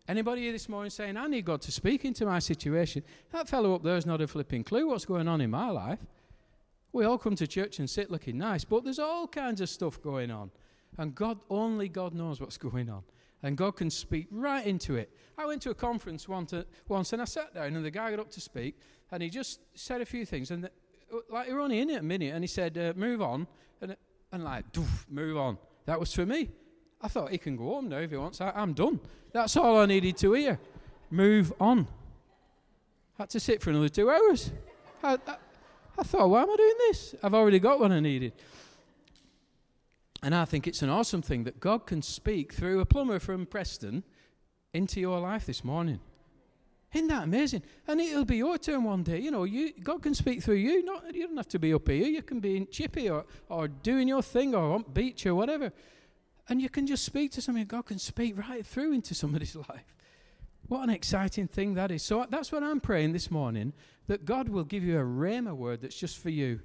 Anybody 0.09 0.43
here 0.43 0.53
this 0.53 0.69
morning 0.69 0.91
saying, 0.91 1.17
I 1.17 1.29
need 1.29 1.45
God 1.45 1.61
to 1.63 1.71
speak 1.71 2.05
into 2.05 2.27
my 2.27 2.41
situation? 2.41 3.05
That 3.31 3.49
fellow 3.49 3.75
up 3.75 3.85
there 3.85 3.95
has 3.95 4.05
not 4.05 4.21
a 4.21 4.27
flipping 4.27 4.65
clue 4.65 4.89
what's 4.89 5.05
going 5.05 5.29
on 5.29 5.41
in 5.41 5.51
my 5.51 5.71
life. 5.71 6.01
We 6.93 7.05
all 7.05 7.19
come 7.19 7.37
to 7.37 7.47
church 7.47 7.79
and 7.79 7.89
sit 7.89 8.11
looking 8.11 8.37
nice, 8.37 8.65
but 8.65 8.83
there's 8.83 8.99
all 8.99 9.29
kinds 9.29 9.61
of 9.61 9.69
stuff 9.69 10.03
going 10.03 10.31
on. 10.31 10.51
And 10.99 11.15
God, 11.15 11.39
only 11.49 11.89
God 11.89 12.15
knows 12.15 12.41
what's 12.41 12.59
going 12.59 12.91
on. 12.91 13.05
And 13.45 13.57
God 13.57 13.77
can 13.77 13.91
speak 13.91 14.27
right 14.31 14.67
into 14.67 14.97
it. 14.97 15.17
I 15.39 15.47
went 15.47 15.63
to 15.63 15.71
a 15.71 15.75
conference 15.75 16.29
once, 16.29 16.53
once 16.89 17.13
and 17.13 17.23
I 17.23 17.25
sat 17.25 17.55
down, 17.55 17.75
and 17.75 17.85
the 17.85 17.91
guy 17.91 18.11
got 18.11 18.21
up 18.21 18.31
to 18.33 18.41
speak, 18.41 18.79
and 19.13 19.23
he 19.23 19.31
just 19.31 19.61
said 19.75 20.01
a 20.01 20.05
few 20.05 20.27
things. 20.27 20.51
And 20.51 20.65
the, 20.65 20.71
like, 21.31 21.49
you 21.49 21.55
were 21.55 21.61
only 21.61 21.81
in 21.81 21.91
it 21.91 22.01
a 22.01 22.03
minute, 22.03 22.35
and 22.35 22.43
he 22.43 22.49
said, 22.49 22.77
uh, 22.77 22.93
Move 22.97 23.23
on. 23.23 23.47
And, 23.81 23.97
and 24.33 24.45
like, 24.45 24.65
move 25.09 25.37
on. 25.37 25.59
That 25.87 25.99
was 25.99 26.13
for 26.13 26.27
me. 26.27 26.51
I 27.03 27.09
thought 27.09 27.31
he 27.31 27.39
can 27.39 27.57
go 27.57 27.65
home 27.65 27.89
now 27.89 27.99
if 27.99 28.11
he 28.11 28.17
wants. 28.17 28.41
I, 28.41 28.53
am 28.55 28.75
done. 28.75 29.01
That's 29.33 29.57
all 29.57 29.79
I 29.79 29.87
needed 29.87 30.17
to 30.19 30.33
hear. 30.35 30.59
Move 31.11 31.53
on. 31.61 31.89
Had 33.19 33.31
to 33.31 33.41
sit 33.41 33.61
for 33.61 33.71
another 33.71 33.89
two 33.89 34.09
hours. 34.11 34.53
I, 35.03 35.15
I, 35.27 35.37
I 35.99 36.03
thought, 36.05 36.31
why 36.31 36.43
am 36.43 36.51
I 36.51 36.57
doing 36.57 36.75
this? 36.89 37.15
I've 37.23 37.35
already 37.35 37.59
got 37.59 37.81
what 37.81 37.91
I 37.91 38.01
needed. 38.01 38.33
And 40.23 40.35
I 40.35 40.45
think 40.45 40.69
it's 40.69 40.83
an 40.83 40.89
awesome 40.89 41.23
thing 41.23 41.45
that 41.45 41.59
God 41.59 41.87
can 41.87 42.01
speak 42.01 42.53
through 42.53 42.81
a 42.81 42.87
plumber 42.87 43.19
from 43.19 43.47
Preston 43.47 44.05
into 44.73 45.01
your 45.01 45.19
life 45.19 45.47
this 45.47 45.65
morning. 45.65 45.99
Isn't 46.93 47.09
that 47.09 47.25
amazing? 47.25 47.63
And 47.89 48.01
it'll 48.01 48.25
be 48.25 48.37
your 48.37 48.59
turn 48.59 48.85
one 48.85 49.03
day. 49.03 49.19
You 49.19 49.31
know, 49.31 49.45
you, 49.45 49.73
God 49.83 50.03
can 50.03 50.15
speak 50.15 50.43
through 50.43 50.57
you. 50.57 50.85
Not, 50.85 51.15
you 51.15 51.27
don't 51.27 51.37
have 51.37 51.49
to 51.49 51.59
be 51.59 51.75
up 51.75 51.89
here. 51.89 52.07
You 52.07 52.23
can 52.23 52.39
be 52.39 52.57
in 52.57 52.69
Chippy 52.69 53.09
or, 53.09 53.25
or 53.49 53.67
doing 53.67 54.09
your 54.09 54.23
thing 54.23 54.55
or 54.55 54.75
on 54.75 54.85
beach 54.93 55.27
or 55.27 55.35
whatever. 55.35 55.73
And 56.49 56.61
you 56.61 56.69
can 56.69 56.87
just 56.87 57.05
speak 57.05 57.33
to 57.33 57.41
somebody. 57.41 57.65
God 57.65 57.87
can 57.87 57.99
speak 57.99 58.37
right 58.37 58.67
through 58.67 58.93
into 58.93 59.15
somebody's 59.15 59.57
life. 59.69 59.95
What 60.69 60.83
an 60.83 60.91
exciting 60.91 61.49
thing 61.49 61.75
that 61.75 61.91
is. 61.91 62.03
So 62.03 62.27
that's 62.29 62.51
what 62.53 62.63
I'm 62.63 62.81
praying 62.81 63.13
this 63.13 63.31
morning 63.31 63.73
that 64.07 64.25
God 64.25 64.49
will 64.49 64.65
give 64.65 64.83
you 64.83 64.99
a 64.99 65.03
rhema 65.03 65.55
word 65.55 65.83
that's 65.83 65.97
just 65.97 66.19
for 66.19 66.31
you. 66.31 66.61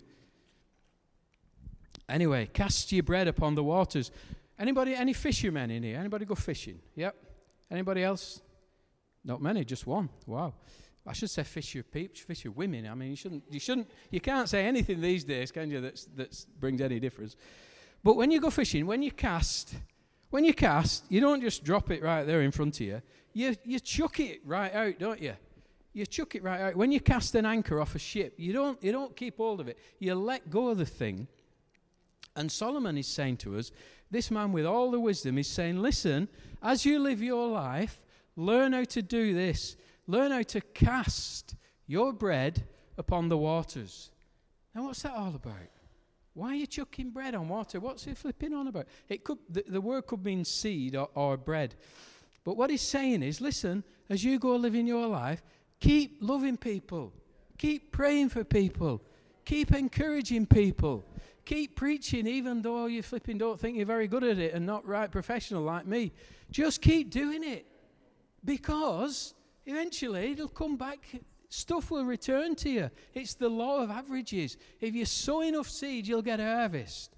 Anyway, 2.10 2.50
cast 2.54 2.92
your 2.92 3.04
bread 3.04 3.28
upon 3.28 3.56
the 3.56 3.64
waters. 3.64 4.12
Anybody, 4.58 4.96
any 4.96 5.14
fishermen 5.14 5.70
in 5.72 5.84
here? 5.84 5.98
Anybody 5.98 6.26
go 6.26 6.36
fishing? 6.36 6.80
Yep. 6.96 7.16
Anybody 7.70 8.04
else? 8.04 8.42
Not 9.24 9.42
many, 9.42 9.66
just 9.66 9.86
one. 9.86 10.10
Wow. 10.26 10.54
I 11.06 11.14
should 11.14 11.30
say 11.30 11.44
fisher 11.44 11.84
peeps, 11.84 12.22
fisher 12.22 12.52
women. 12.52 12.88
I 12.88 12.94
mean, 12.94 13.12
you 13.12 13.16
shouldn't, 13.16 13.44
you 13.50 13.60
shouldn't, 13.60 13.90
you 14.12 14.20
can't 14.20 14.50
say 14.50 14.66
anything 14.66 15.00
these 15.00 15.24
days, 15.24 15.52
can 15.52 15.70
you? 15.70 15.80
That 15.82 16.06
that 16.16 16.46
brings 16.60 16.82
any 16.82 17.00
difference. 17.00 17.36
But 18.08 18.16
when 18.16 18.32
you 18.32 18.40
go 18.40 18.50
fishing, 18.50 18.88
when 18.88 19.04
you 19.04 19.12
cast, 19.12 19.76
when 20.30 20.46
you 20.46 20.54
cast, 20.54 21.04
you 21.10 21.20
don't 21.20 21.42
just 21.42 21.66
drop 21.66 21.92
it 21.92 22.02
right 22.02 22.26
there 22.26 22.42
in 22.42 22.52
front 22.52 22.80
of 22.80 22.86
you. 22.86 23.02
You 23.34 23.54
you 23.66 23.82
chuck 23.82 24.22
it 24.22 24.40
right 24.46 24.74
out, 24.74 24.98
don't 24.98 25.22
you? 25.22 25.34
You 25.92 26.06
chuck 26.06 26.34
it 26.36 26.42
right 26.42 26.62
out. 26.62 26.78
When 26.78 26.94
you 26.94 27.02
cast 27.02 27.36
an 27.36 27.46
anchor 27.46 27.82
off 27.82 27.96
a 27.96 28.00
ship, 28.00 28.36
you 28.38 28.54
don't 28.54 28.82
you 28.82 28.94
don't 28.94 29.14
keep 29.14 29.36
hold 29.36 29.60
of 29.60 29.68
it. 29.68 29.78
You 30.00 30.16
let 30.16 30.50
go 30.50 30.70
of 30.70 30.78
the 30.78 30.86
thing. 30.86 31.28
And 32.38 32.50
Solomon 32.50 32.98
is 32.98 33.08
saying 33.08 33.38
to 33.40 33.58
us, 33.58 33.74
this 34.10 34.32
man 34.32 34.54
with 34.54 34.66
all 34.66 34.90
the 34.90 35.02
wisdom 35.02 35.38
is 35.38 35.50
saying, 35.50 35.82
listen, 35.82 36.30
as 36.64 36.86
you 36.86 37.00
live 37.00 37.22
your 37.22 37.50
life, 37.50 38.06
learn 38.38 38.72
how 38.72 38.86
to 38.86 39.02
do 39.02 39.34
this. 39.34 39.76
Learn 40.08 40.32
how 40.32 40.44
to 40.44 40.62
cast 40.62 41.56
your 41.88 42.14
bread 42.14 42.64
upon 42.98 43.28
the 43.28 43.38
waters. 43.38 44.12
Now, 44.74 44.86
what's 44.86 45.02
that 45.02 45.12
all 45.12 45.36
about? 45.36 45.77
Why 46.38 46.50
are 46.50 46.56
you 46.56 46.68
chucking 46.68 47.10
bread 47.10 47.34
on 47.34 47.48
water? 47.48 47.80
What's 47.80 48.06
he 48.06 48.14
flipping 48.14 48.54
on 48.54 48.68
about? 48.68 48.86
It 49.10 49.24
could 49.24 49.40
the, 49.50 49.64
the 49.68 49.82
word 49.82 50.06
could 50.06 50.24
mean 50.24 50.46
seed 50.46 50.96
or, 50.96 51.10
or 51.16 51.36
bread. 51.36 51.74
But 52.44 52.58
what 52.58 52.70
he's 52.70 52.84
saying 52.84 53.24
is, 53.24 53.42
listen, 53.42 53.84
as 54.08 54.24
you 54.24 54.38
go 54.38 54.56
living 54.56 54.86
your 54.86 55.08
life, 55.08 55.42
keep 55.80 56.20
loving 56.22 56.56
people, 56.56 57.12
keep 57.58 57.92
praying 57.92 58.30
for 58.30 58.44
people, 58.44 59.02
keep 59.46 59.74
encouraging 59.74 60.46
people, 60.46 61.04
keep 61.44 61.76
preaching, 61.76 62.28
even 62.28 62.62
though 62.62 62.86
you 62.86 63.02
flipping 63.02 63.40
don't 63.40 63.60
think 63.60 63.76
you're 63.76 63.88
very 63.88 64.08
good 64.08 64.24
at 64.24 64.38
it 64.38 64.54
and 64.54 64.64
not 64.64 64.86
right 64.86 65.10
professional 65.10 65.64
like 65.64 65.88
me. 65.88 66.12
Just 66.52 66.84
keep 66.84 67.10
doing 67.10 67.44
it 67.44 67.66
because 68.46 69.34
eventually 69.66 70.34
it'll 70.34 70.50
come 70.50 70.78
back 70.78 71.00
stuff 71.50 71.92
will 71.92 72.06
return 72.06 72.56
to 72.56 72.70
you. 72.70 72.92
It's 73.14 73.34
the 73.34 73.50
law 73.50 73.82
of 73.82 73.90
averages. 73.90 74.58
If 74.80 74.96
you 74.96 75.06
sow 75.06 75.42
enough 75.42 75.70
seed, 75.70 76.08
you'll 76.08 76.22
get 76.22 76.40
a 76.40 76.46
harvest. 76.46 77.16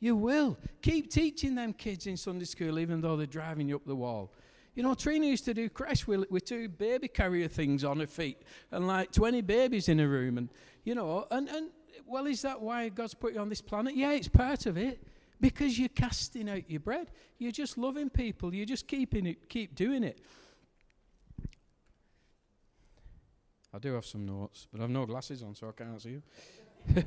You 0.00 0.16
will. 0.16 0.58
Keep 0.82 1.10
teaching 1.12 1.54
them 1.54 1.72
kids 1.72 2.06
in 2.06 2.16
Sunday 2.16 2.44
school, 2.44 2.78
even 2.78 3.00
though 3.00 3.16
they're 3.16 3.26
driving 3.26 3.68
you 3.68 3.76
up 3.76 3.84
the 3.86 3.94
wall. 3.94 4.32
You 4.74 4.82
know, 4.82 4.94
Trina 4.94 5.26
used 5.26 5.44
to 5.44 5.54
do 5.54 5.68
crèche 5.68 6.06
with, 6.06 6.30
with 6.30 6.44
two 6.44 6.68
baby 6.68 7.06
carrier 7.06 7.46
things 7.46 7.84
on 7.84 8.00
her 8.00 8.06
feet 8.06 8.42
and 8.70 8.86
like 8.86 9.12
20 9.12 9.42
babies 9.42 9.88
in 9.88 10.00
a 10.00 10.08
room. 10.08 10.38
And, 10.38 10.48
you 10.84 10.94
know, 10.94 11.26
and, 11.30 11.48
and 11.48 11.68
well, 12.06 12.26
is 12.26 12.42
that 12.42 12.60
why 12.60 12.88
God's 12.88 13.14
put 13.14 13.34
you 13.34 13.40
on 13.40 13.48
this 13.48 13.60
planet? 13.60 13.94
Yeah, 13.94 14.12
it's 14.12 14.28
part 14.28 14.66
of 14.66 14.76
it. 14.76 15.06
Because 15.40 15.78
you're 15.78 15.88
casting 15.88 16.48
out 16.48 16.70
your 16.70 16.80
bread. 16.80 17.10
You're 17.38 17.52
just 17.52 17.76
loving 17.76 18.08
people. 18.08 18.54
You're 18.54 18.64
just 18.64 18.86
keeping 18.86 19.26
it, 19.26 19.48
keep 19.48 19.74
doing 19.74 20.04
it. 20.04 20.20
I 23.74 23.78
do 23.78 23.94
have 23.94 24.04
some 24.04 24.26
notes, 24.26 24.66
but 24.70 24.82
I've 24.82 24.90
no 24.90 25.06
glasses 25.06 25.42
on, 25.42 25.54
so 25.54 25.68
I 25.68 25.72
can't 25.72 26.00
see 26.00 26.10
you. 26.10 26.22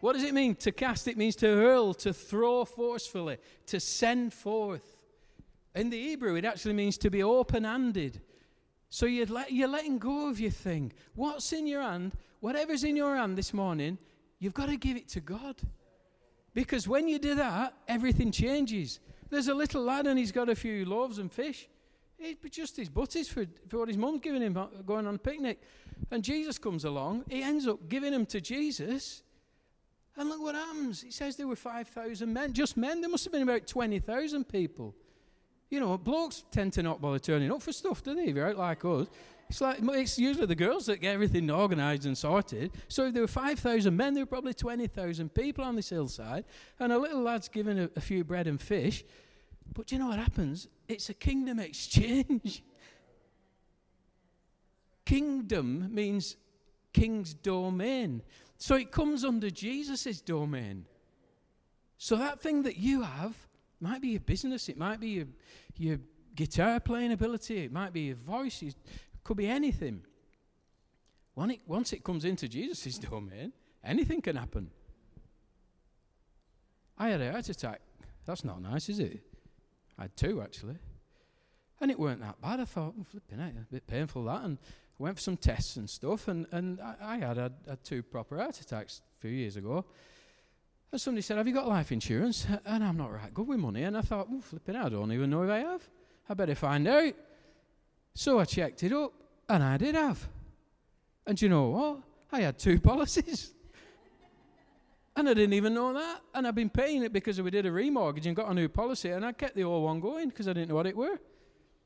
what 0.00 0.14
does 0.14 0.24
it 0.24 0.34
mean? 0.34 0.54
To 0.56 0.72
cast, 0.72 1.06
it 1.06 1.16
means 1.16 1.36
to 1.36 1.46
hurl, 1.46 1.94
to 1.94 2.12
throw 2.12 2.64
forcefully, 2.64 3.38
to 3.66 3.78
send 3.78 4.32
forth. 4.32 4.96
In 5.74 5.90
the 5.90 6.00
Hebrew, 6.00 6.34
it 6.34 6.44
actually 6.44 6.74
means 6.74 6.98
to 6.98 7.10
be 7.10 7.22
open 7.22 7.64
handed. 7.64 8.20
So 8.90 9.06
you're, 9.06 9.26
let, 9.26 9.52
you're 9.52 9.68
letting 9.68 9.98
go 9.98 10.28
of 10.28 10.38
your 10.38 10.50
thing. 10.50 10.92
What's 11.14 11.52
in 11.52 11.66
your 11.66 11.82
hand, 11.82 12.12
whatever's 12.40 12.84
in 12.84 12.96
your 12.96 13.16
hand 13.16 13.38
this 13.38 13.54
morning, 13.54 13.96
you've 14.38 14.54
got 14.54 14.66
to 14.66 14.76
give 14.76 14.96
it 14.96 15.08
to 15.10 15.20
God. 15.20 15.56
Because 16.52 16.86
when 16.86 17.08
you 17.08 17.18
do 17.18 17.34
that, 17.36 17.74
everything 17.88 18.30
changes. 18.30 19.00
There's 19.30 19.48
a 19.48 19.54
little 19.54 19.82
lad 19.82 20.06
and 20.06 20.18
he's 20.18 20.32
got 20.32 20.50
a 20.50 20.54
few 20.54 20.84
loaves 20.84 21.18
and 21.18 21.32
fish. 21.32 21.68
He'd 22.18 22.38
just 22.52 22.76
his 22.76 22.88
butties 22.88 23.28
for, 23.28 23.46
for 23.68 23.78
what 23.78 23.88
his 23.88 23.96
mum's 23.96 24.20
giving 24.20 24.42
him 24.42 24.56
uh, 24.56 24.66
going 24.84 25.06
on 25.06 25.14
a 25.14 25.18
picnic. 25.18 25.60
And 26.10 26.22
Jesus 26.22 26.58
comes 26.58 26.84
along. 26.84 27.24
He 27.28 27.42
ends 27.42 27.66
up 27.66 27.88
giving 27.88 28.12
them 28.12 28.26
to 28.26 28.40
Jesus. 28.40 29.22
And 30.16 30.28
look 30.28 30.42
what 30.42 30.54
happens. 30.54 31.00
He 31.00 31.10
says 31.10 31.36
there 31.36 31.46
were 31.46 31.56
5,000 31.56 32.32
men, 32.32 32.52
just 32.52 32.76
men. 32.76 33.00
There 33.00 33.08
must 33.08 33.24
have 33.24 33.32
been 33.32 33.42
about 33.42 33.66
20,000 33.66 34.44
people. 34.48 34.94
You 35.70 35.80
know, 35.80 35.96
blokes 35.96 36.44
tend 36.50 36.74
to 36.74 36.82
not 36.82 37.00
bother 37.00 37.18
turning 37.18 37.50
up 37.50 37.62
for 37.62 37.72
stuff, 37.72 38.02
do 38.02 38.14
they? 38.14 38.24
If 38.24 38.36
you're 38.36 38.48
out 38.48 38.58
like 38.58 38.84
us. 38.84 39.06
It's 39.48 39.60
like 39.60 39.78
it's 39.82 40.18
usually 40.18 40.46
the 40.46 40.54
girls 40.54 40.86
that 40.86 41.00
get 41.00 41.14
everything 41.14 41.50
organised 41.50 42.04
and 42.04 42.16
sorted. 42.16 42.72
So 42.88 43.06
if 43.06 43.14
there 43.14 43.22
were 43.22 43.28
5,000 43.28 43.94
men, 43.94 44.14
there 44.14 44.22
were 44.22 44.26
probably 44.26 44.54
20,000 44.54 45.32
people 45.34 45.64
on 45.64 45.76
this 45.76 45.90
hillside. 45.90 46.44
And 46.78 46.92
a 46.92 46.98
little 46.98 47.22
lad's 47.22 47.48
given 47.48 47.78
a, 47.78 47.90
a 47.96 48.00
few 48.00 48.24
bread 48.24 48.46
and 48.46 48.60
fish. 48.60 49.04
But 49.74 49.86
do 49.86 49.94
you 49.94 50.00
know 50.00 50.08
what 50.08 50.18
happens? 50.18 50.68
It's 50.88 51.08
a 51.08 51.14
kingdom 51.14 51.58
exchange. 51.58 52.62
kingdom 55.04 55.92
means 55.94 56.36
king's 56.92 57.34
domain. 57.34 58.22
So 58.56 58.76
it 58.76 58.90
comes 58.90 59.24
under 59.24 59.50
Jesus' 59.50 60.20
domain. 60.20 60.86
So 61.98 62.16
that 62.16 62.40
thing 62.40 62.62
that 62.64 62.76
you 62.76 63.02
have 63.02 63.36
might 63.80 64.00
be 64.00 64.08
your 64.08 64.20
business, 64.20 64.68
it 64.68 64.76
might 64.76 65.00
be 65.00 65.08
your, 65.08 65.26
your 65.76 65.98
guitar 66.34 66.80
playing 66.80 67.12
ability, 67.12 67.64
it 67.64 67.72
might 67.72 67.92
be 67.92 68.02
your 68.02 68.16
voice, 68.16 68.62
it 68.62 68.74
could 69.24 69.36
be 69.36 69.48
anything. 69.48 70.02
It, 71.36 71.60
once 71.66 71.92
it 71.92 72.04
comes 72.04 72.24
into 72.24 72.48
Jesus' 72.48 72.98
domain, 72.98 73.52
anything 73.82 74.20
can 74.20 74.36
happen. 74.36 74.70
I 76.98 77.08
had 77.08 77.20
a 77.20 77.32
heart 77.32 77.48
attack. 77.48 77.80
That's 78.26 78.44
not 78.44 78.62
nice, 78.62 78.88
is 78.88 79.00
it? 79.00 79.20
I 79.98 80.02
had 80.02 80.16
two 80.16 80.42
actually. 80.42 80.76
And 81.80 81.90
it 81.90 81.98
weren't 81.98 82.20
that 82.20 82.40
bad. 82.40 82.60
I 82.60 82.64
thought, 82.64 82.94
oh, 82.98 83.04
flipping 83.10 83.40
it, 83.40 83.56
a 83.56 83.72
bit 83.72 83.86
painful 83.88 84.24
that. 84.26 84.44
And 84.44 84.58
went 85.02 85.16
for 85.16 85.22
some 85.22 85.36
tests 85.36 85.76
and 85.76 85.90
stuff. 85.90 86.28
And, 86.28 86.46
and 86.52 86.80
I, 86.80 86.94
I 87.02 87.16
had, 87.18 87.36
had, 87.36 87.84
two 87.84 88.02
proper 88.02 88.38
heart 88.38 88.58
attacks 88.60 89.02
a 89.18 89.20
few 89.20 89.30
years 89.30 89.56
ago. 89.56 89.84
And 90.90 91.00
somebody 91.00 91.22
said, 91.22 91.38
Have 91.38 91.48
you 91.48 91.54
got 91.54 91.68
life 91.68 91.90
insurance? 91.92 92.46
And 92.64 92.84
I'm 92.84 92.96
not 92.96 93.12
right 93.12 93.34
good 93.34 93.48
with 93.48 93.58
money. 93.58 93.82
And 93.82 93.96
I 93.96 94.02
thought, 94.02 94.28
oh, 94.30 94.40
flipping 94.40 94.76
out! 94.76 94.86
I 94.86 94.88
don't 94.90 95.12
even 95.12 95.28
know 95.28 95.42
if 95.42 95.50
I 95.50 95.58
have. 95.58 95.82
I 96.28 96.34
better 96.34 96.54
find 96.54 96.86
out. 96.86 97.14
So 98.14 98.38
I 98.38 98.44
checked 98.44 98.82
it 98.82 98.92
up, 98.92 99.12
and 99.48 99.62
I 99.62 99.76
did 99.76 99.94
have. 99.94 100.28
And 101.26 101.40
you 101.40 101.48
know 101.48 101.68
what? 101.68 101.98
I 102.30 102.42
had 102.42 102.58
two 102.58 102.78
policies. 102.90 103.52
and 105.16 105.28
I 105.28 105.34
didn't 105.34 105.54
even 105.54 105.74
know 105.74 105.92
that. 105.94 106.20
And 106.34 106.46
I've 106.46 106.54
been 106.54 106.70
paying 106.70 107.02
it 107.02 107.12
because 107.12 107.40
we 107.40 107.50
did 107.50 107.66
a 107.66 107.70
remortgage 107.70 108.26
and 108.26 108.36
got 108.36 108.50
a 108.50 108.54
new 108.54 108.68
policy, 108.68 109.10
and 109.10 109.24
I 109.24 109.32
kept 109.32 109.56
the 109.56 109.64
old 109.64 109.84
one 109.84 109.98
going 109.98 110.28
because 110.28 110.46
I 110.46 110.52
didn't 110.52 110.68
know 110.68 110.76
what 110.76 110.86
it 110.86 110.96
were. 110.96 111.18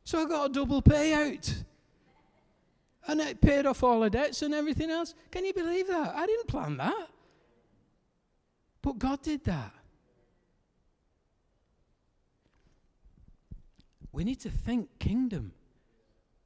So 0.04 0.22
I 0.22 0.28
got 0.28 0.50
a 0.50 0.52
double 0.52 0.82
payout. 0.82 1.64
And 3.08 3.20
it 3.20 3.40
paid 3.40 3.66
off 3.66 3.82
all 3.82 4.00
the 4.00 4.10
debts 4.10 4.42
and 4.42 4.52
everything 4.52 4.90
else. 4.90 5.14
Can 5.30 5.44
you 5.44 5.52
believe 5.52 5.86
that? 5.88 6.14
I 6.14 6.26
didn't 6.26 6.48
plan 6.48 6.76
that. 6.78 7.08
But 8.82 8.98
God 8.98 9.22
did 9.22 9.44
that. 9.44 9.72
We 14.12 14.24
need 14.24 14.40
to 14.40 14.50
think 14.50 14.88
kingdom. 14.98 15.52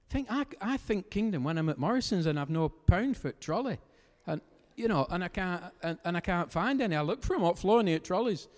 Think 0.09 0.27
I, 0.29 0.45
I 0.61 0.77
think 0.77 1.09
kingdom 1.09 1.45
when 1.45 1.57
I'm 1.57 1.69
at 1.69 1.79
Morrison's 1.79 2.27
and 2.27 2.39
I've 2.39 2.51
no 2.51 2.69
pound 2.69 3.17
for 3.17 3.31
trolley, 3.31 3.79
and 4.27 4.41
you 4.75 4.89
know, 4.89 5.07
and 5.09 5.23
I 5.23 5.29
can't 5.29 5.63
and, 5.85 5.97
and 6.05 6.17
I 6.17 6.21
can't 6.21 6.51
find 6.51 6.83
any. 6.83 6.97
I 6.97 7.03
look 7.03 7.23
for 7.23 7.37
them 7.37 7.45
up 7.45 7.57
floor 7.57 7.85
near 7.85 8.01
trolleys, 8.01 8.49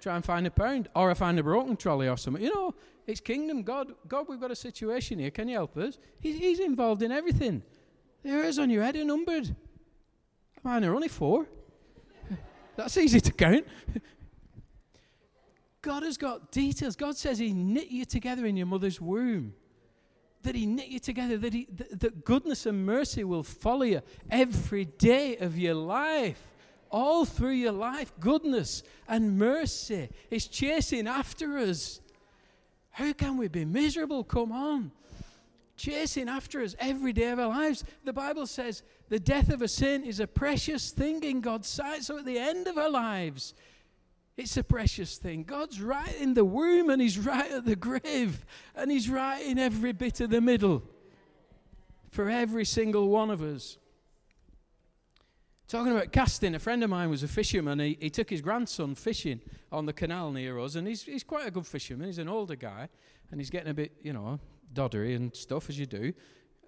try 0.00 0.16
and 0.16 0.24
find 0.24 0.46
a 0.46 0.50
pound, 0.50 0.88
or 0.96 1.10
I 1.10 1.14
find 1.14 1.38
a 1.38 1.42
broken 1.42 1.76
trolley 1.76 2.08
or 2.08 2.16
something. 2.16 2.42
You 2.42 2.54
know, 2.54 2.74
it's 3.08 3.20
kingdom. 3.20 3.62
God, 3.62 3.94
God, 4.06 4.26
we've 4.28 4.40
got 4.40 4.50
a 4.50 4.56
situation 4.56 5.18
here. 5.18 5.30
Can 5.30 5.48
you 5.48 5.56
help 5.56 5.76
us? 5.78 5.98
He's, 6.20 6.38
he's 6.38 6.60
involved 6.60 7.02
in 7.02 7.10
everything. 7.10 7.62
The 8.22 8.28
hairs 8.28 8.58
on 8.58 8.68
your 8.68 8.84
head 8.84 8.96
are 8.96 9.04
numbered. 9.04 9.56
Mine 10.62 10.84
are 10.84 10.94
only 10.94 11.08
four. 11.08 11.46
That's 12.76 12.96
easy 12.98 13.20
to 13.20 13.32
count. 13.32 13.66
God 15.80 16.02
has 16.02 16.18
got 16.18 16.52
details. 16.52 16.96
God 16.96 17.16
says 17.16 17.38
He 17.38 17.54
knit 17.54 17.88
you 17.88 18.04
together 18.04 18.44
in 18.44 18.58
your 18.58 18.66
mother's 18.66 19.00
womb 19.00 19.54
that 20.42 20.54
He 20.54 20.66
knit 20.66 20.88
you 20.88 20.98
together, 20.98 21.38
that, 21.38 21.52
he, 21.52 21.64
th- 21.64 21.90
that 21.92 22.24
goodness 22.24 22.66
and 22.66 22.84
mercy 22.84 23.24
will 23.24 23.42
follow 23.42 23.82
you 23.82 24.02
every 24.30 24.84
day 24.84 25.36
of 25.38 25.58
your 25.58 25.74
life. 25.74 26.42
All 26.90 27.24
through 27.24 27.52
your 27.52 27.72
life, 27.72 28.12
goodness 28.20 28.82
and 29.08 29.38
mercy 29.38 30.10
is 30.30 30.46
chasing 30.46 31.06
after 31.06 31.58
us. 31.58 32.00
How 32.98 33.12
can 33.12 33.36
we 33.36 33.46
be 33.46 33.64
miserable? 33.64 34.24
Come 34.24 34.50
on. 34.50 34.90
Chasing 35.76 36.28
after 36.28 36.60
us 36.60 36.74
every 36.80 37.12
day 37.12 37.30
of 37.30 37.38
our 37.38 37.46
lives. 37.46 37.84
The 38.02 38.12
Bible 38.12 38.44
says 38.44 38.82
the 39.08 39.20
death 39.20 39.50
of 39.50 39.62
a 39.62 39.68
saint 39.68 40.04
is 40.04 40.18
a 40.18 40.26
precious 40.26 40.90
thing 40.90 41.22
in 41.22 41.40
God's 41.40 41.68
sight. 41.68 42.02
So 42.02 42.18
at 42.18 42.24
the 42.24 42.36
end 42.36 42.66
of 42.66 42.76
our 42.76 42.90
lives, 42.90 43.54
it's 44.36 44.56
a 44.56 44.64
precious 44.64 45.16
thing. 45.16 45.44
God's 45.44 45.80
right 45.80 46.12
in 46.20 46.34
the 46.34 46.44
womb 46.44 46.90
and 46.90 47.00
He's 47.00 47.20
right 47.20 47.48
at 47.52 47.64
the 47.64 47.76
grave 47.76 48.44
and 48.74 48.90
He's 48.90 49.08
right 49.08 49.46
in 49.46 49.60
every 49.60 49.92
bit 49.92 50.18
of 50.18 50.30
the 50.30 50.40
middle 50.40 50.82
for 52.10 52.28
every 52.28 52.64
single 52.64 53.10
one 53.10 53.30
of 53.30 53.42
us. 53.42 53.78
Talking 55.68 55.92
about 55.92 56.12
casting, 56.12 56.54
a 56.54 56.58
friend 56.58 56.82
of 56.82 56.88
mine 56.88 57.10
was 57.10 57.22
a 57.22 57.28
fisherman. 57.28 57.78
He, 57.78 57.98
he 58.00 58.08
took 58.08 58.30
his 58.30 58.40
grandson 58.40 58.94
fishing 58.94 59.42
on 59.70 59.84
the 59.84 59.92
canal 59.92 60.32
near 60.32 60.58
us, 60.58 60.76
and 60.76 60.88
he's, 60.88 61.02
he's 61.02 61.22
quite 61.22 61.46
a 61.46 61.50
good 61.50 61.66
fisherman. 61.66 62.06
He's 62.06 62.16
an 62.16 62.28
older 62.28 62.56
guy, 62.56 62.88
and 63.30 63.38
he's 63.38 63.50
getting 63.50 63.68
a 63.68 63.74
bit, 63.74 63.92
you 64.02 64.14
know, 64.14 64.40
doddery 64.72 65.14
and 65.14 65.34
stuff 65.36 65.68
as 65.68 65.78
you 65.78 65.84
do. 65.84 66.14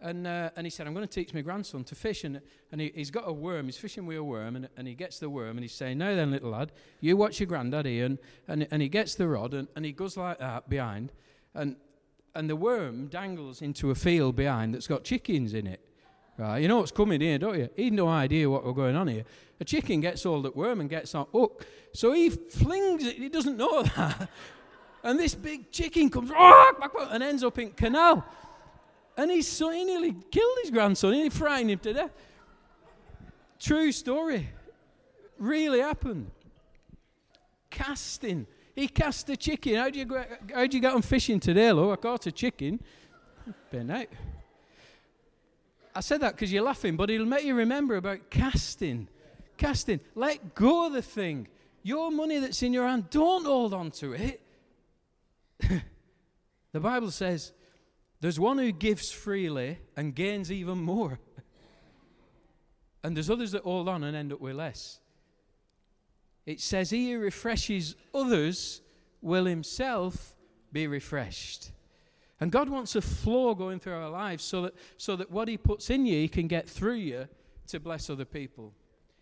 And, 0.02 0.26
uh, 0.26 0.50
and 0.54 0.66
he 0.66 0.70
said, 0.70 0.86
I'm 0.86 0.92
going 0.92 1.06
to 1.06 1.12
teach 1.12 1.32
my 1.32 1.40
grandson 1.40 1.82
to 1.84 1.94
fish. 1.94 2.24
And, 2.24 2.42
and 2.72 2.80
he, 2.80 2.92
has 2.96 3.10
got 3.10 3.26
a 3.26 3.32
worm. 3.32 3.66
He's 3.66 3.78
fishing 3.78 4.04
with 4.04 4.18
a 4.18 4.24
worm. 4.24 4.56
And, 4.56 4.68
and 4.76 4.86
he 4.86 4.94
gets 4.94 5.18
the 5.18 5.28
worm. 5.28 5.50
And 5.50 5.60
he's 5.60 5.74
saying, 5.74 5.98
Now 5.98 6.14
then, 6.14 6.30
little 6.30 6.50
lad, 6.50 6.72
you 7.00 7.16
watch 7.16 7.38
your 7.38 7.46
granddad, 7.46 7.86
Ian. 7.86 8.18
And, 8.48 8.66
and 8.70 8.80
he 8.80 8.88
gets 8.88 9.14
the 9.14 9.28
rod. 9.28 9.52
And, 9.52 9.68
and 9.76 9.84
he 9.84 9.92
goes 9.92 10.16
like 10.16 10.38
that 10.38 10.70
behind. 10.70 11.12
And, 11.54 11.76
and 12.34 12.48
the 12.48 12.56
worm 12.56 13.08
dangles 13.08 13.60
into 13.60 13.90
a 13.90 13.94
field 13.94 14.36
behind 14.36 14.74
that's 14.74 14.86
got 14.86 15.04
chickens 15.04 15.52
in 15.52 15.66
it. 15.66 15.84
Right? 16.38 16.58
You 16.62 16.68
know 16.68 16.78
what's 16.78 16.92
coming 16.92 17.20
here, 17.20 17.38
don't 17.38 17.58
you? 17.58 17.68
He'd 17.76 17.92
no 17.92 18.08
idea 18.08 18.48
what 18.48 18.64
was 18.64 18.74
going 18.74 18.96
on 18.96 19.08
here. 19.08 19.24
A 19.60 19.64
chicken 19.64 20.00
gets 20.00 20.22
hold 20.22 20.46
of 20.46 20.56
worm 20.56 20.80
and 20.80 20.88
gets 20.88 21.14
on 21.14 21.26
hook. 21.32 21.66
So 21.92 22.12
he 22.12 22.30
flings 22.30 23.04
it. 23.04 23.16
He 23.16 23.28
doesn't 23.28 23.56
know 23.56 23.82
that. 23.96 24.28
and 25.02 25.18
this 25.18 25.34
big 25.34 25.70
chicken 25.70 26.08
comes 26.08 26.30
and 27.10 27.22
ends 27.22 27.44
up 27.44 27.58
in 27.58 27.72
canal. 27.72 28.24
And 29.16 29.30
his 29.30 29.46
son, 29.46 29.74
he 29.74 29.84
nearly 29.84 30.16
killed 30.30 30.58
his 30.62 30.70
grandson. 30.70 31.12
He 31.12 31.28
frightened 31.28 31.72
him 31.72 31.78
to 31.80 31.92
death. 31.92 32.10
True 33.58 33.92
story. 33.92 34.48
Really 35.38 35.80
happened. 35.80 36.30
Casting. 37.68 38.46
He 38.74 38.88
cast 38.88 39.28
a 39.28 39.36
chicken. 39.36 39.74
How 39.74 39.90
do 39.90 39.98
you, 39.98 40.06
go, 40.06 40.24
how 40.54 40.66
do 40.66 40.76
you 40.76 40.80
get 40.80 40.94
on 40.94 41.02
fishing 41.02 41.38
today, 41.38 41.70
love? 41.70 41.90
I 41.90 41.96
caught 41.96 42.26
a 42.26 42.32
chicken. 42.32 42.80
Been 43.70 43.90
out. 43.90 44.06
I 46.00 46.02
said 46.02 46.22
that 46.22 46.34
because 46.34 46.50
you're 46.50 46.62
laughing, 46.62 46.96
but 46.96 47.10
it'll 47.10 47.26
make 47.26 47.44
you 47.44 47.54
remember 47.54 47.96
about 47.96 48.30
casting. 48.30 49.06
Casting. 49.58 50.00
Let 50.14 50.54
go 50.54 50.86
of 50.86 50.94
the 50.94 51.02
thing. 51.02 51.46
Your 51.82 52.10
money 52.10 52.38
that's 52.38 52.62
in 52.62 52.72
your 52.72 52.88
hand, 52.88 53.10
don't 53.10 53.44
hold 53.44 53.74
on 53.74 53.90
to 53.90 54.14
it. 54.14 54.40
the 56.72 56.80
Bible 56.80 57.10
says 57.10 57.52
there's 58.18 58.40
one 58.40 58.56
who 58.56 58.72
gives 58.72 59.12
freely 59.12 59.78
and 59.94 60.14
gains 60.14 60.50
even 60.50 60.78
more. 60.78 61.18
and 63.04 63.14
there's 63.14 63.28
others 63.28 63.52
that 63.52 63.64
hold 63.64 63.86
on 63.86 64.02
and 64.02 64.16
end 64.16 64.32
up 64.32 64.40
with 64.40 64.56
less. 64.56 65.00
It 66.46 66.62
says, 66.62 66.88
He 66.88 67.12
who 67.12 67.18
refreshes 67.18 67.94
others 68.14 68.80
will 69.20 69.44
himself 69.44 70.34
be 70.72 70.86
refreshed. 70.86 71.72
And 72.40 72.50
God 72.50 72.70
wants 72.70 72.96
a 72.96 73.02
flow 73.02 73.54
going 73.54 73.78
through 73.80 73.94
our 73.94 74.08
lives 74.08 74.42
so 74.42 74.62
that, 74.62 74.74
so 74.96 75.14
that 75.16 75.30
what 75.30 75.46
He 75.46 75.58
puts 75.58 75.90
in 75.90 76.06
you, 76.06 76.14
He 76.14 76.28
can 76.28 76.48
get 76.48 76.68
through 76.68 76.94
you 76.94 77.28
to 77.68 77.78
bless 77.78 78.08
other 78.08 78.24
people. 78.24 78.72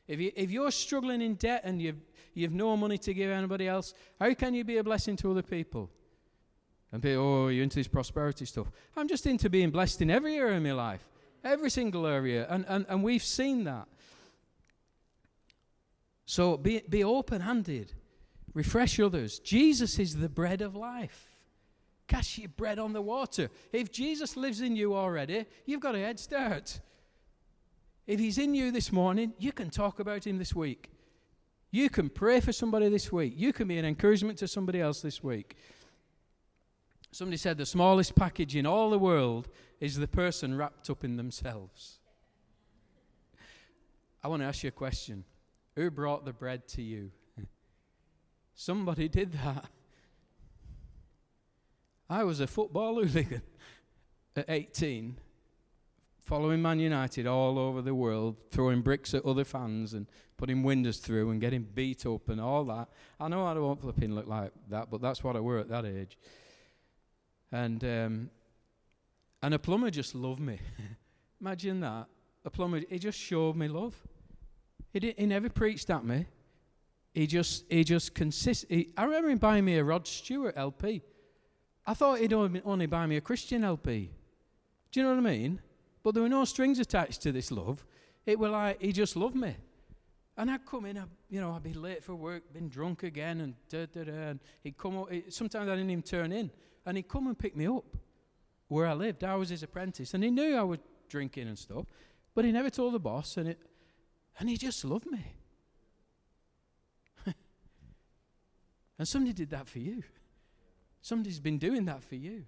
If, 0.07 0.21
you, 0.21 0.33
if 0.37 0.51
you're 0.51 0.71
struggling 0.71 1.21
in 1.21 1.35
debt 1.35 1.63
and 1.65 1.83
you've, 1.83 2.01
you've 2.33 2.55
no 2.55 2.77
money 2.77 2.97
to 2.99 3.13
give 3.13 3.31
anybody 3.31 3.69
else, 3.69 3.93
how 4.21 4.33
can 4.35 4.55
you 4.55 4.65
be 4.65 4.79
a 4.79 4.85
blessing 4.85 5.17
to 5.17 5.31
other 5.31 5.43
people? 5.43 5.91
And 6.93 7.03
people, 7.03 7.23
oh, 7.23 7.49
you're 7.49 7.65
into 7.65 7.77
this 7.77 7.89
prosperity 7.89 8.47
stuff. 8.47 8.69
I'm 8.97 9.09
just 9.09 9.27
into 9.27 9.51
being 9.51 9.71
blessed 9.71 10.01
in 10.01 10.11
every 10.11 10.37
area 10.37 10.57
of 10.57 10.63
my 10.63 10.73
life, 10.73 11.07
every 11.45 11.71
single 11.71 12.07
area. 12.07 12.47
And, 12.49 12.65
and, 12.69 12.87
and 12.89 13.03
we've 13.03 13.23
seen 13.23 13.65
that. 13.65 13.87
So 16.25 16.57
be, 16.57 16.83
be 16.89 17.05
open 17.05 17.43
handed, 17.43 17.93
refresh 18.55 18.99
others. 19.01 19.39
Jesus 19.41 19.99
is 19.99 20.17
the 20.17 20.29
bread 20.29 20.63
of 20.63 20.75
life. 20.75 21.28
Cast 22.09 22.38
your 22.38 22.49
bread 22.49 22.79
on 22.79 22.94
the 22.94 23.03
water. 23.03 23.51
If 23.71 23.92
Jesus 23.92 24.37
lives 24.37 24.62
in 24.62 24.75
you 24.75 24.94
already, 24.94 25.44
you've 25.66 25.81
got 25.81 25.94
a 25.94 25.99
head 25.99 26.18
start. 26.18 26.81
If 28.07 28.18
he's 28.18 28.38
in 28.38 28.55
you 28.55 28.73
this 28.73 28.90
morning, 28.90 29.35
you 29.38 29.53
can 29.53 29.68
talk 29.68 30.01
about 30.01 30.27
him 30.27 30.38
this 30.38 30.55
week. 30.55 30.90
You 31.71 31.90
can 31.90 32.09
pray 32.09 32.40
for 32.40 32.51
somebody 32.51 32.88
this 32.88 33.12
week. 33.12 33.35
You 33.37 33.53
can 33.53 33.68
be 33.68 33.77
an 33.77 33.85
encouragement 33.85 34.38
to 34.38 34.49
somebody 34.49 34.81
else 34.81 35.03
this 35.03 35.23
week. 35.23 35.57
Somebody 37.12 37.37
said 37.37 37.59
the 37.59 37.66
smallest 37.66 38.14
package 38.14 38.57
in 38.57 38.64
all 38.64 38.88
the 38.88 38.99
world 38.99 39.49
is 39.79 39.97
the 39.97 40.09
person 40.09 40.57
wrapped 40.57 40.88
up 40.88 41.05
in 41.05 41.16
themselves. 41.16 41.99
I 44.25 44.29
want 44.29 44.40
to 44.40 44.47
ask 44.47 44.62
you 44.62 44.68
a 44.68 44.73
question. 44.73 45.25
Who 45.77 45.90
brought 45.90 46.25
the 46.25 46.33
bread 46.33 46.66
to 46.68 46.83
you? 46.83 47.11
Somebody 48.55 49.09
did 49.09 49.33
that. 49.33 49.68
I 52.11 52.25
was 52.25 52.40
a 52.40 52.47
football 52.47 52.94
hooligan 53.03 53.42
at 54.37 54.47
18, 54.49 55.18
following 56.25 56.62
Man 56.62 56.81
United 56.81 57.27
all 57.27 57.59
over 57.59 57.83
the 57.83 57.94
world, 57.94 58.37
throwing 58.51 58.81
bricks 58.81 59.14
at 59.14 59.25
other 59.25 59.44
fans 59.44 59.94
and 59.94 60.07
putting 60.37 60.62
windows 60.62 60.99
through 60.99 61.31
and 61.31 61.40
getting 61.40 61.62
beat 61.62 62.07
up 62.07 62.29
and 62.29 62.40
all 62.40 62.64
that. 62.64 62.88
I 63.21 63.29
know 63.29 63.44
I 63.47 63.55
don't 63.55 63.81
flipping 63.81 64.14
look 64.14 64.27
like 64.27 64.53
that, 64.71 64.90
but 64.90 65.01
that's 65.03 65.23
what 65.23 65.37
I 65.37 65.40
were 65.40 65.59
at 65.59 65.68
that 65.68 65.85
age. 65.85 66.16
And 67.51 67.83
um, 67.85 68.31
and 69.42 69.55
a 69.55 69.59
plumber 69.59 69.90
just 69.90 70.14
loved 70.14 70.40
me. 70.40 70.59
Imagine 71.40 71.81
that. 71.81 72.07
a 72.44 72.51
plumber, 72.51 72.81
he 72.88 72.99
just 72.99 73.18
showed 73.18 73.57
me 73.57 73.68
love. 73.68 73.94
He, 74.92 75.01
did, 75.01 75.18
he 75.18 75.27
never 75.27 75.49
preached 75.49 75.90
at 75.90 76.05
me. 76.05 76.27
He 77.14 77.27
just, 77.27 77.64
he 77.71 77.85
just 77.85 78.14
consist. 78.14 78.66
He, 78.68 78.92
I 78.97 79.05
remember 79.05 79.31
him 79.31 79.38
buying 79.38 79.64
me 79.64 79.77
a 79.77 79.85
Rod 79.85 80.07
Stewart 80.07 80.55
LP. 80.57 81.03
I 81.88 81.94
thought 81.94 82.18
he'd 82.18 82.35
only, 82.35 82.87
buy 82.87 83.07
me 83.07 83.16
a 83.16 83.20
Christian 83.22 83.64
LP. 83.64 84.11
Do 84.92 85.01
you 85.01 85.05
know 85.05 85.14
what 85.14 85.27
I 85.27 85.33
mean? 85.33 85.59
But 86.03 86.12
there 86.12 86.22
were 86.22 86.29
no 86.29 86.44
strings 86.44 86.79
attached 86.79 87.22
to 87.22 87.33
this 87.33 87.51
love. 87.51 87.83
It 88.27 88.38
was 88.38 88.51
like 88.51 88.83
he 88.83 88.92
just 88.92 89.16
loved 89.16 89.35
me. 89.35 89.57
And 90.37 90.51
I'd 90.51 90.66
come 90.66 90.85
in, 90.85 90.98
I'd, 90.98 91.09
you 91.31 91.40
know, 91.40 91.53
I'd 91.53 91.62
be 91.62 91.72
late 91.72 92.05
for 92.05 92.14
work, 92.14 92.53
been 92.53 92.68
drunk 92.68 93.05
again, 93.05 93.40
and 93.40 93.55
da 93.70 93.87
da 93.87 94.05
da. 94.05 94.12
And 94.12 94.40
he'd 94.62 94.77
come 94.77 94.98
up, 94.98 95.09
sometimes 95.31 95.66
I 95.66 95.77
didn't 95.77 95.88
even 95.88 96.03
turn 96.03 96.31
in. 96.31 96.51
And 96.85 96.98
he'd 96.98 97.09
come 97.09 97.27
and 97.27 97.38
pick 97.38 97.57
me 97.57 97.66
up 97.66 97.87
where 98.68 98.87
I 98.87 98.92
lived. 98.92 99.24
I 99.24 99.35
was 99.37 99.48
his 99.48 99.62
apprentice. 99.62 100.12
And 100.12 100.22
he 100.22 100.31
knew 100.31 100.57
I 100.57 100.62
was 100.64 100.81
drinking 101.09 101.48
and 101.48 101.59
stuff. 101.59 101.87
But 102.35 102.44
he 102.44 102.53
never 102.53 102.68
told 102.68 102.92
the 102.92 102.98
boss. 102.98 103.38
And, 103.38 103.48
it, 103.48 103.59
and 104.38 104.46
he 104.46 104.59
just 104.59 104.85
loved 104.85 105.11
me. 105.11 105.24
and 108.98 109.09
somebody 109.09 109.33
did 109.33 109.48
that 109.48 109.66
for 109.66 109.79
you. 109.79 110.03
Somebody's 111.01 111.41
been 111.41 111.59
doing 111.59 111.85
that 111.87 112.03
for 112.03 112.17
you. 112.17 112.45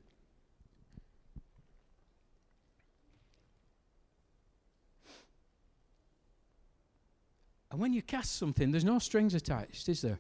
And 7.71 7.81
when 7.81 7.93
you 7.93 8.03
cast 8.03 8.37
something, 8.37 8.71
there's 8.71 8.85
no 8.85 8.99
strings 8.99 9.35
attached, 9.35 9.89
is 9.89 10.03
there? 10.03 10.19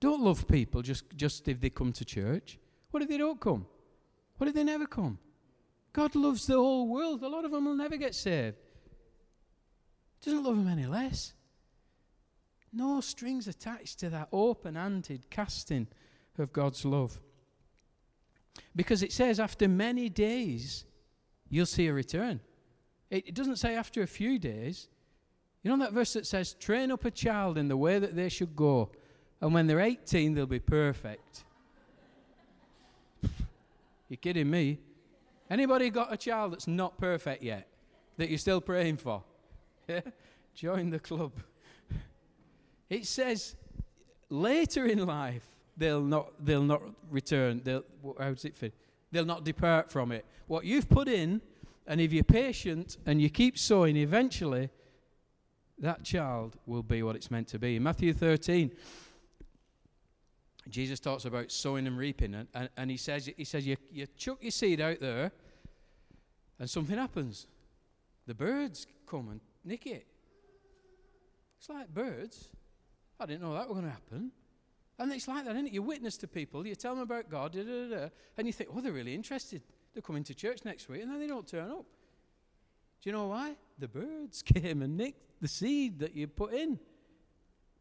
Don't 0.00 0.20
love 0.20 0.48
people 0.48 0.82
just, 0.82 1.04
just 1.16 1.46
if 1.48 1.60
they 1.60 1.70
come 1.70 1.92
to 1.92 2.04
church. 2.04 2.58
What 2.90 3.02
if 3.02 3.08
they 3.08 3.18
don't 3.18 3.40
come? 3.40 3.66
What 4.36 4.48
if 4.48 4.54
they 4.54 4.64
never 4.64 4.86
come? 4.86 5.18
God 5.92 6.14
loves 6.14 6.46
the 6.46 6.54
whole 6.54 6.88
world. 6.88 7.22
A 7.22 7.28
lot 7.28 7.44
of 7.44 7.52
them 7.52 7.64
will 7.64 7.76
never 7.76 7.96
get 7.96 8.14
saved. 8.14 8.56
Doesn't 10.22 10.42
love 10.42 10.56
them 10.56 10.68
any 10.68 10.86
less. 10.86 11.32
No 12.72 13.00
strings 13.00 13.48
attached 13.48 14.00
to 14.00 14.10
that 14.10 14.28
open 14.32 14.74
handed 14.74 15.30
casting 15.30 15.86
of 16.36 16.52
God's 16.52 16.84
love. 16.84 17.18
Because 18.74 19.02
it 19.02 19.12
says, 19.12 19.40
after 19.40 19.68
many 19.68 20.08
days, 20.08 20.84
you'll 21.48 21.66
see 21.66 21.86
a 21.86 21.92
return. 21.92 22.40
It, 23.10 23.34
doesn't 23.34 23.56
say 23.56 23.76
after 23.76 24.02
a 24.02 24.06
few 24.06 24.38
days, 24.38 24.88
you 25.62 25.70
know 25.70 25.78
that 25.84 25.92
verse 25.92 26.12
that 26.14 26.26
says, 26.26 26.54
train 26.54 26.90
up 26.90 27.04
a 27.04 27.10
child 27.10 27.56
in 27.58 27.68
the 27.68 27.76
way 27.76 27.98
that 27.98 28.16
they 28.16 28.28
should 28.28 28.54
go, 28.56 28.90
and 29.40 29.54
when 29.54 29.66
they're 29.66 29.80
18, 29.80 30.34
they'll 30.34 30.46
be 30.46 30.58
perfect. 30.58 31.44
You're 34.08 34.16
kidding 34.16 34.50
me? 34.50 34.78
Anybody 35.48 35.90
got 35.90 36.12
a 36.12 36.16
child 36.16 36.52
that's 36.52 36.66
not 36.66 36.98
perfect 36.98 37.42
yet 37.42 37.68
that 38.16 38.28
you're 38.28 38.38
still 38.38 38.60
praying 38.60 38.98
for? 38.98 39.22
Yeah? 39.88 40.00
Join 40.54 40.90
the 40.90 40.98
club. 40.98 41.32
It 42.90 43.06
says 43.06 43.54
later 44.28 44.86
in 44.86 45.06
life 45.06 45.46
they'll 45.76 46.02
not 46.02 46.32
they'll 46.44 46.62
not 46.62 46.82
return. 47.10 47.60
They'll 47.64 47.84
how 48.18 48.30
does 48.30 48.44
it 48.44 48.54
fit? 48.54 48.74
They'll 49.12 49.24
not 49.24 49.44
depart 49.44 49.90
from 49.90 50.12
it. 50.12 50.24
What 50.46 50.64
you've 50.64 50.88
put 50.88 51.08
in, 51.08 51.40
and 51.86 52.00
if 52.00 52.12
you're 52.12 52.24
patient 52.24 52.96
and 53.06 53.20
you 53.20 53.30
keep 53.30 53.58
sowing, 53.58 53.96
eventually 53.96 54.70
that 55.78 56.02
child 56.04 56.56
will 56.66 56.82
be 56.82 57.02
what 57.02 57.16
it's 57.16 57.30
meant 57.30 57.48
to 57.48 57.58
be. 57.58 57.76
In 57.76 57.82
Matthew 57.82 58.12
13, 58.12 58.72
Jesus 60.68 60.98
talks 60.98 61.24
about 61.24 61.52
sowing 61.52 61.86
and 61.86 61.96
reaping, 61.96 62.34
and, 62.34 62.48
and, 62.54 62.68
and 62.76 62.90
he 62.90 62.96
says, 62.96 63.30
he 63.36 63.44
says 63.44 63.66
you, 63.66 63.76
you 63.92 64.06
chuck 64.16 64.38
your 64.40 64.50
seed 64.50 64.80
out 64.80 65.00
there, 65.00 65.30
and 66.58 66.68
something 66.68 66.96
happens. 66.96 67.46
The 68.26 68.34
birds 68.34 68.86
come 69.06 69.28
and 69.28 69.40
nick 69.64 69.86
it. 69.86 70.06
It's 71.58 71.68
like 71.68 71.92
birds. 71.92 72.48
I 73.20 73.26
didn't 73.26 73.42
know 73.42 73.54
that 73.54 73.68
was 73.68 73.78
going 73.78 73.84
to 73.84 73.90
happen. 73.90 74.32
And 74.98 75.12
it's 75.12 75.28
like 75.28 75.44
that, 75.44 75.54
isn't 75.54 75.66
it? 75.66 75.72
You 75.72 75.82
witness 75.82 76.16
to 76.18 76.28
people, 76.28 76.66
you 76.66 76.74
tell 76.74 76.94
them 76.94 77.02
about 77.02 77.28
God, 77.28 77.52
da, 77.52 77.62
da, 77.62 77.88
da, 77.88 78.08
and 78.38 78.46
you 78.46 78.52
think, 78.52 78.70
oh, 78.74 78.80
they're 78.80 78.92
really 78.92 79.14
interested. 79.14 79.62
They're 79.92 80.02
coming 80.02 80.24
to 80.24 80.34
church 80.34 80.60
next 80.64 80.88
week, 80.88 81.02
and 81.02 81.10
then 81.10 81.20
they 81.20 81.26
don't 81.26 81.46
turn 81.46 81.70
up. 81.70 81.84
Do 83.02 83.10
you 83.10 83.12
know 83.12 83.28
why? 83.28 83.56
The 83.78 83.88
birds 83.88 84.42
came 84.54 84.82
and 84.82 84.96
nicked 84.96 85.40
the 85.40 85.48
seed 85.48 85.98
that 86.00 86.14
you 86.14 86.26
put 86.26 86.54
in. 86.54 86.78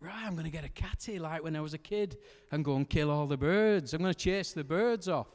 Right, 0.02 0.24
I'm 0.26 0.34
going 0.34 0.46
to 0.46 0.52
get 0.52 0.66
a 0.66 0.70
catty 0.70 1.20
like 1.20 1.42
when 1.44 1.56
I 1.56 1.62
was 1.62 1.74
a 1.74 1.78
kid 1.78 2.18
and 2.52 2.66
go 2.66 2.76
and 2.76 2.88
kill 2.88 3.10
all 3.10 3.28
the 3.28 3.38
birds. 3.38 3.94
I'm 3.94 4.02
going 4.02 4.14
to 4.14 4.20
chase 4.20 4.52
the 4.52 4.64
birds 4.64 5.08
off. 5.08 5.28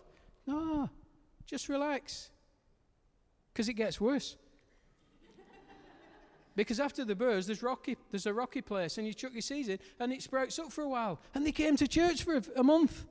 No, 0.47 0.91
just 1.47 1.69
relax. 1.69 2.31
Because 3.53 3.69
it 3.69 3.75
gets 3.75 4.01
worse. 4.01 4.37
Because 6.61 6.81
after 6.81 7.05
the 7.05 7.15
birds, 7.15 7.47
there's 7.47 7.63
rocky, 7.63 7.97
there's 8.11 8.27
a 8.27 8.35
rocky 8.35 8.61
place, 8.61 8.99
and 8.99 9.07
you 9.07 9.15
chuck 9.15 9.33
your 9.33 9.43
seeds 9.43 9.69
in, 9.69 9.79
and 9.99 10.13
it 10.13 10.23
sprouts 10.23 10.59
up 10.59 10.71
for 10.71 10.83
a 10.83 10.89
while. 10.89 11.21
And 11.35 11.47
they 11.47 11.53
came 11.53 11.77
to 11.77 11.89
church 11.89 12.23
for 12.23 12.37
a, 12.37 12.43
a 12.57 12.63
month. 12.63 13.07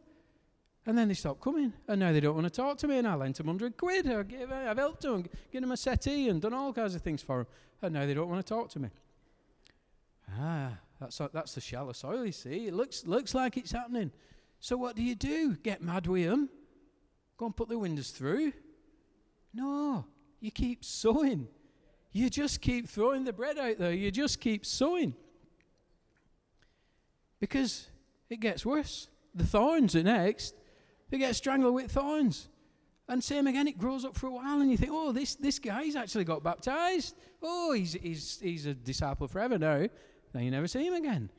And 0.86 0.98
then 0.98 1.08
they 1.08 1.14
stopped 1.14 1.42
coming. 1.42 1.74
And 1.88 2.00
now 2.00 2.12
they 2.12 2.20
don't 2.20 2.36
want 2.36 2.46
to 2.46 2.52
talk 2.52 2.78
to 2.80 2.88
me. 2.88 2.98
And 2.98 3.08
I 3.08 3.16
lent 3.16 3.38
them 3.38 3.48
100 3.48 3.78
quid. 3.78 4.10
I 4.10 4.24
gave, 4.24 4.52
I've 4.52 4.78
helped 4.78 5.02
them, 5.02 5.24
given 5.52 5.62
them 5.62 5.72
a 5.72 5.78
settee 5.78 6.30
and 6.30 6.42
done 6.42 6.54
all 6.54 6.74
kinds 6.74 6.96
of 6.96 7.02
things 7.02 7.22
for 7.22 7.40
them. 7.40 7.48
And 7.82 7.94
now 7.94 8.06
they 8.06 8.14
don't 8.14 8.30
want 8.30 8.46
to 8.46 8.54
talk 8.54 8.70
to 8.70 8.80
me. 8.80 8.90
Ah, 10.40 10.72
that's, 11.00 11.22
that's 11.34 11.54
the 11.54 11.62
shallow 11.62 11.92
soil, 11.92 12.26
you 12.26 12.32
see. 12.32 12.68
It 12.68 12.74
looks, 12.74 13.06
looks 13.06 13.36
like 13.36 13.58
it's 13.58 13.72
happening. 13.72 14.12
So 14.60 14.78
what 14.78 14.96
do 14.96 15.04
you 15.04 15.16
do? 15.16 15.56
Get 15.58 15.82
mad 15.82 16.08
with 16.08 16.28
them? 16.28 16.50
Go 17.38 17.48
and 17.48 17.56
put 17.56 17.70
the 17.70 17.78
windows 17.78 18.12
through? 18.12 18.54
No, 19.54 20.06
you 20.40 20.52
keep 20.52 20.84
sowing. 20.84 21.48
You 22.12 22.30
just 22.30 22.62
keep 22.62 22.88
throwing 22.88 23.24
the 23.24 23.34
bread 23.34 23.58
out 23.58 23.78
there. 23.78 23.94
You 23.94 24.12
just 24.12 24.40
keep 24.40 24.66
sowing. 24.66 25.14
Because 27.40 27.88
it 28.30 28.40
gets 28.40 28.66
worse. 28.66 29.08
The 29.36 29.46
thorns 29.46 29.96
are 29.96 30.04
next. 30.04 30.56
They 31.10 31.18
get 31.18 31.36
strangled 31.36 31.76
with 31.76 31.92
thorns. 31.92 32.50
And 33.08 33.24
same 33.24 33.48
again, 33.48 33.68
it 33.68 33.78
grows 33.78 34.06
up 34.06 34.16
for 34.16 34.28
a 34.28 34.32
while, 34.32 34.62
and 34.62 34.70
you 34.70 34.78
think, 34.78 34.92
oh, 34.94 35.12
this, 35.12 35.36
this 35.36 35.58
guy's 35.58 35.96
actually 35.96 36.26
got 36.26 36.44
baptized. 36.44 37.16
Oh, 37.42 37.74
he's, 37.74 37.94
he's, 37.94 38.40
he's 38.40 38.66
a 38.68 38.74
disciple 38.76 39.28
forever 39.28 39.58
now. 39.58 39.88
Then 40.32 40.44
you 40.44 40.52
never 40.52 40.68
see 40.68 40.86
him 40.86 40.94
again. 40.94 41.32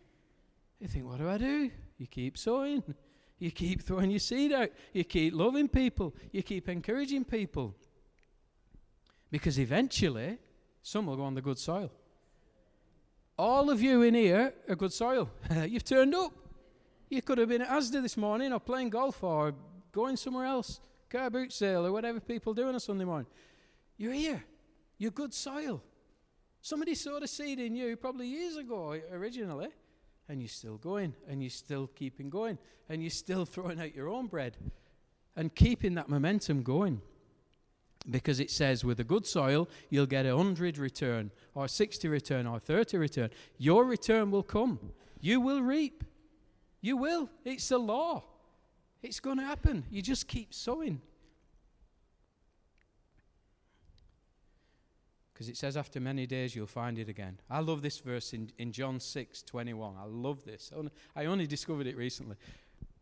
You 0.80 0.88
think, 0.88 1.04
what 1.04 1.18
do 1.18 1.28
I 1.28 1.38
do? 1.38 1.70
You 1.98 2.06
keep 2.08 2.36
sowing. 2.36 2.82
You 3.38 3.50
keep 3.52 3.82
throwing 3.82 4.10
your 4.10 4.18
seed 4.18 4.52
out. 4.52 4.70
You 4.92 5.04
keep 5.04 5.32
loving 5.32 5.68
people. 5.68 6.14
You 6.32 6.42
keep 6.42 6.68
encouraging 6.68 7.24
people. 7.24 7.76
Because 9.30 9.60
eventually, 9.60 10.38
some 10.82 11.06
will 11.06 11.16
go 11.16 11.24
on 11.24 11.34
the 11.34 11.42
good 11.42 11.58
soil. 11.58 11.90
All 13.38 13.70
of 13.70 13.80
you 13.80 14.02
in 14.02 14.14
here 14.14 14.52
are 14.68 14.76
good 14.76 14.92
soil. 14.92 15.30
You've 15.66 15.84
turned 15.84 16.14
up. 16.14 16.32
You 17.08 17.22
could 17.22 17.38
have 17.38 17.48
been 17.48 17.62
at 17.62 17.68
Asda 17.68 18.02
this 18.02 18.16
morning 18.16 18.52
or 18.52 18.60
playing 18.60 18.90
golf 18.90 19.24
or 19.24 19.54
going 19.92 20.16
somewhere 20.16 20.44
else, 20.44 20.80
car 21.08 21.30
boot 21.30 21.52
sale 21.52 21.86
or 21.86 21.92
whatever 21.92 22.20
people 22.20 22.54
do 22.54 22.68
on 22.68 22.74
a 22.74 22.80
Sunday 22.80 23.04
morning. 23.04 23.26
You're 23.96 24.12
here. 24.12 24.44
You're 24.98 25.10
good 25.10 25.34
soil. 25.34 25.82
Somebody 26.62 26.94
sowed 26.94 27.22
a 27.22 27.28
seed 27.28 27.58
in 27.58 27.74
you 27.74 27.96
probably 27.96 28.26
years 28.26 28.56
ago 28.56 28.98
originally, 29.12 29.68
and 30.28 30.40
you're 30.40 30.48
still 30.48 30.76
going, 30.76 31.14
and 31.26 31.42
you're 31.42 31.50
still 31.50 31.86
keeping 31.86 32.28
going, 32.28 32.58
and 32.88 33.02
you're 33.02 33.10
still 33.10 33.44
throwing 33.46 33.80
out 33.80 33.94
your 33.94 34.08
own 34.08 34.26
bread 34.26 34.56
and 35.36 35.54
keeping 35.54 35.94
that 35.94 36.08
momentum 36.08 36.62
going. 36.62 37.00
Because 38.08 38.40
it 38.40 38.50
says, 38.50 38.84
with 38.84 38.98
a 39.00 39.04
good 39.04 39.26
soil, 39.26 39.68
you'll 39.90 40.06
get 40.06 40.24
a 40.24 40.36
hundred 40.36 40.78
return, 40.78 41.30
or 41.54 41.68
60 41.68 42.08
return, 42.08 42.46
or 42.46 42.58
30 42.58 42.96
return. 42.96 43.30
Your 43.58 43.84
return 43.84 44.30
will 44.30 44.42
come. 44.42 44.78
You 45.20 45.40
will 45.40 45.60
reap. 45.60 46.02
You 46.80 46.96
will. 46.96 47.28
It's 47.44 47.68
the 47.68 47.78
law. 47.78 48.24
It's 49.02 49.20
going 49.20 49.36
to 49.38 49.44
happen. 49.44 49.84
You 49.90 50.00
just 50.02 50.28
keep 50.28 50.54
sowing. 50.54 51.00
Because 55.32 55.48
it 55.48 55.56
says, 55.56 55.76
after 55.76 56.00
many 56.00 56.26
days 56.26 56.54
you'll 56.54 56.66
find 56.66 56.98
it 56.98 57.08
again. 57.08 57.38
I 57.48 57.60
love 57.60 57.80
this 57.80 57.98
verse 57.98 58.34
in, 58.34 58.50
in 58.58 58.72
John 58.72 59.00
6 59.00 59.42
21. 59.42 59.94
I 59.98 60.04
love 60.04 60.44
this. 60.44 60.70
I 61.16 61.24
only 61.24 61.46
discovered 61.46 61.86
it 61.86 61.96
recently. 61.96 62.36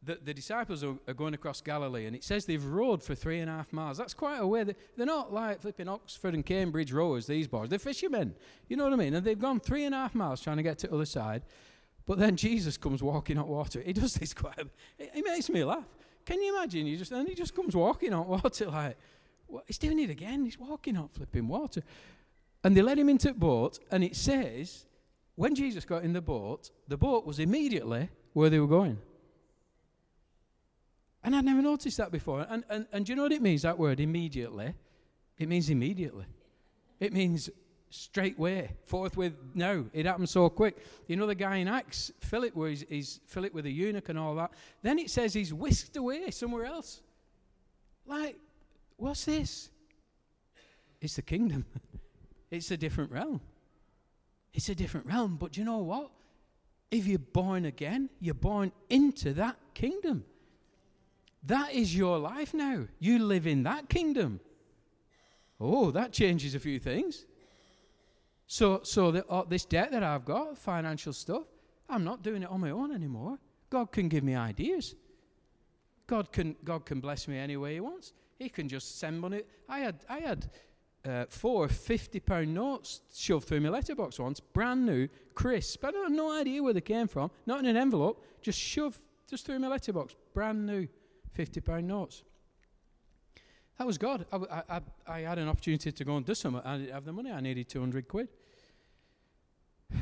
The, 0.04 0.18
the 0.24 0.32
disciples 0.32 0.84
are, 0.84 0.94
are, 1.08 1.14
going 1.14 1.34
across 1.34 1.60
Galilee, 1.60 2.06
and 2.06 2.14
it 2.14 2.22
says 2.22 2.46
they've 2.46 2.64
rowed 2.64 3.02
for 3.02 3.16
three 3.16 3.40
and 3.40 3.50
a 3.50 3.54
half 3.54 3.72
miles. 3.72 3.98
That's 3.98 4.14
quite 4.14 4.38
a 4.38 4.46
way. 4.46 4.62
They're 4.96 5.06
not 5.06 5.32
like 5.32 5.60
flipping 5.60 5.88
Oxford 5.88 6.34
and 6.34 6.46
Cambridge 6.46 6.92
rowers, 6.92 7.26
these 7.26 7.48
boys. 7.48 7.68
They're 7.68 7.80
fishermen. 7.80 8.34
You 8.68 8.76
know 8.76 8.84
what 8.84 8.92
I 8.92 8.96
mean? 8.96 9.14
And 9.14 9.26
they've 9.26 9.38
gone 9.38 9.58
three 9.58 9.84
and 9.84 9.94
a 9.94 9.98
half 9.98 10.14
miles 10.14 10.40
trying 10.40 10.56
to 10.58 10.62
get 10.62 10.78
to 10.78 10.86
the 10.86 10.94
other 10.94 11.04
side. 11.04 11.42
But 12.06 12.18
then 12.18 12.36
Jesus 12.36 12.76
comes 12.76 13.02
walking 13.02 13.38
on 13.38 13.48
water. 13.48 13.82
He 13.82 13.92
does 13.92 14.14
this 14.14 14.32
quite. 14.32 14.58
It, 14.98 15.10
it 15.14 15.24
makes 15.24 15.50
me 15.50 15.64
laugh. 15.64 15.84
Can 16.24 16.40
you 16.40 16.56
imagine? 16.56 16.96
Just 16.96 17.10
and 17.10 17.28
he 17.28 17.34
just 17.34 17.54
comes 17.54 17.74
walking 17.74 18.12
on 18.12 18.26
water 18.26 18.66
like, 18.70 18.96
what? 19.46 19.64
he's 19.66 19.78
doing 19.78 19.98
it 19.98 20.10
again. 20.10 20.44
He's 20.44 20.58
walking 20.58 20.96
on 20.96 21.08
flipping 21.08 21.48
water, 21.48 21.82
and 22.62 22.76
they 22.76 22.82
let 22.82 22.98
him 22.98 23.08
into 23.08 23.28
the 23.28 23.34
boat. 23.34 23.78
And 23.90 24.04
it 24.04 24.14
says, 24.14 24.86
when 25.34 25.54
Jesus 25.54 25.84
got 25.84 26.02
in 26.02 26.12
the 26.12 26.20
boat, 26.20 26.70
the 26.86 26.96
boat 26.96 27.26
was 27.26 27.38
immediately 27.38 28.08
where 28.32 28.50
they 28.50 28.58
were 28.58 28.66
going. 28.66 28.98
And 31.24 31.34
I'd 31.34 31.44
never 31.44 31.62
noticed 31.62 31.96
that 31.98 32.12
before. 32.12 32.46
And, 32.48 32.64
and, 32.68 32.86
and 32.92 33.04
do 33.04 33.12
you 33.12 33.16
know 33.16 33.24
what 33.24 33.32
it 33.32 33.42
means, 33.42 33.62
that 33.62 33.78
word, 33.78 34.00
immediately? 34.00 34.74
It 35.38 35.48
means 35.48 35.70
immediately. 35.70 36.26
It 37.00 37.12
means 37.12 37.50
straight 37.90 38.38
way, 38.38 38.70
forthwith. 38.86 39.34
No, 39.54 39.86
it 39.92 40.06
happened 40.06 40.28
so 40.28 40.48
quick. 40.48 40.76
You 41.06 41.16
know 41.16 41.26
the 41.26 41.34
guy 41.34 41.56
in 41.56 41.68
Acts, 41.68 42.12
Philip, 42.20 42.54
where 42.54 42.70
he's, 42.70 42.84
he's 42.88 43.20
Philip 43.26 43.54
with 43.54 43.66
a 43.66 43.70
eunuch 43.70 44.08
and 44.08 44.18
all 44.18 44.34
that. 44.36 44.52
Then 44.82 44.98
it 44.98 45.10
says 45.10 45.34
he's 45.34 45.52
whisked 45.52 45.96
away 45.96 46.30
somewhere 46.30 46.66
else. 46.66 47.00
Like, 48.06 48.36
what's 48.96 49.24
this? 49.24 49.70
It's 51.00 51.16
the 51.16 51.22
kingdom. 51.22 51.66
it's 52.50 52.70
a 52.70 52.76
different 52.76 53.12
realm. 53.12 53.40
It's 54.52 54.68
a 54.68 54.74
different 54.74 55.06
realm. 55.06 55.36
But 55.36 55.56
you 55.56 55.64
know 55.64 55.78
what? 55.78 56.10
If 56.90 57.06
you're 57.06 57.18
born 57.18 57.64
again, 57.64 58.08
you're 58.18 58.34
born 58.34 58.72
into 58.88 59.34
that 59.34 59.56
kingdom. 59.74 60.24
That 61.44 61.72
is 61.72 61.94
your 61.94 62.18
life 62.18 62.54
now. 62.54 62.86
You 62.98 63.20
live 63.20 63.46
in 63.46 63.62
that 63.62 63.88
kingdom. 63.88 64.40
Oh, 65.60 65.90
that 65.90 66.12
changes 66.12 66.54
a 66.54 66.60
few 66.60 66.78
things. 66.78 67.24
So, 68.46 68.80
so 68.82 69.10
the, 69.10 69.26
uh, 69.26 69.44
this 69.48 69.64
debt 69.64 69.90
that 69.92 70.02
I've 70.02 70.24
got, 70.24 70.56
financial 70.56 71.12
stuff, 71.12 71.44
I'm 71.88 72.04
not 72.04 72.22
doing 72.22 72.42
it 72.42 72.50
on 72.50 72.60
my 72.60 72.70
own 72.70 72.92
anymore. 72.92 73.38
God 73.70 73.92
can 73.92 74.08
give 74.08 74.24
me 74.24 74.34
ideas. 74.34 74.94
God 76.06 76.32
can, 76.32 76.56
God 76.64 76.86
can 76.86 77.00
bless 77.00 77.28
me 77.28 77.38
any 77.38 77.56
way 77.56 77.74
He 77.74 77.80
wants. 77.80 78.12
He 78.38 78.48
can 78.48 78.68
just 78.68 78.98
send 78.98 79.20
money. 79.20 79.42
I 79.68 79.80
had, 79.80 79.96
I 80.08 80.18
had 80.20 80.50
uh, 81.06 81.24
four 81.28 81.68
50 81.68 82.20
pound 82.20 82.54
notes 82.54 83.02
shoved 83.14 83.48
through 83.48 83.60
my 83.60 83.68
letterbox 83.68 84.18
once, 84.18 84.40
brand 84.40 84.86
new, 84.86 85.08
crisp. 85.34 85.84
I 85.84 85.88
have 85.88 86.12
no 86.12 86.32
idea 86.32 86.62
where 86.62 86.72
they 86.72 86.80
came 86.80 87.08
from, 87.08 87.30
not 87.46 87.60
in 87.60 87.66
an 87.66 87.76
envelope, 87.76 88.24
just 88.40 88.58
shoved 88.58 88.98
just 89.28 89.44
through 89.44 89.58
my 89.58 89.68
letterbox, 89.68 90.14
brand 90.32 90.64
new 90.64 90.88
50 91.34 91.60
pound 91.60 91.86
notes. 91.86 92.24
That 93.78 93.86
was 93.86 93.96
God. 93.96 94.26
I, 94.32 94.62
I, 94.68 94.80
I, 95.06 95.20
had 95.20 95.38
an 95.38 95.48
opportunity 95.48 95.92
to 95.92 96.04
go 96.04 96.16
and 96.16 96.26
do 96.26 96.34
something. 96.34 96.60
I 96.64 96.78
didn't 96.78 96.92
have 96.92 97.04
the 97.04 97.12
money. 97.12 97.30
I 97.30 97.40
needed 97.40 97.68
200 97.68 98.08
quid. 98.08 98.28
I'm 99.92 100.00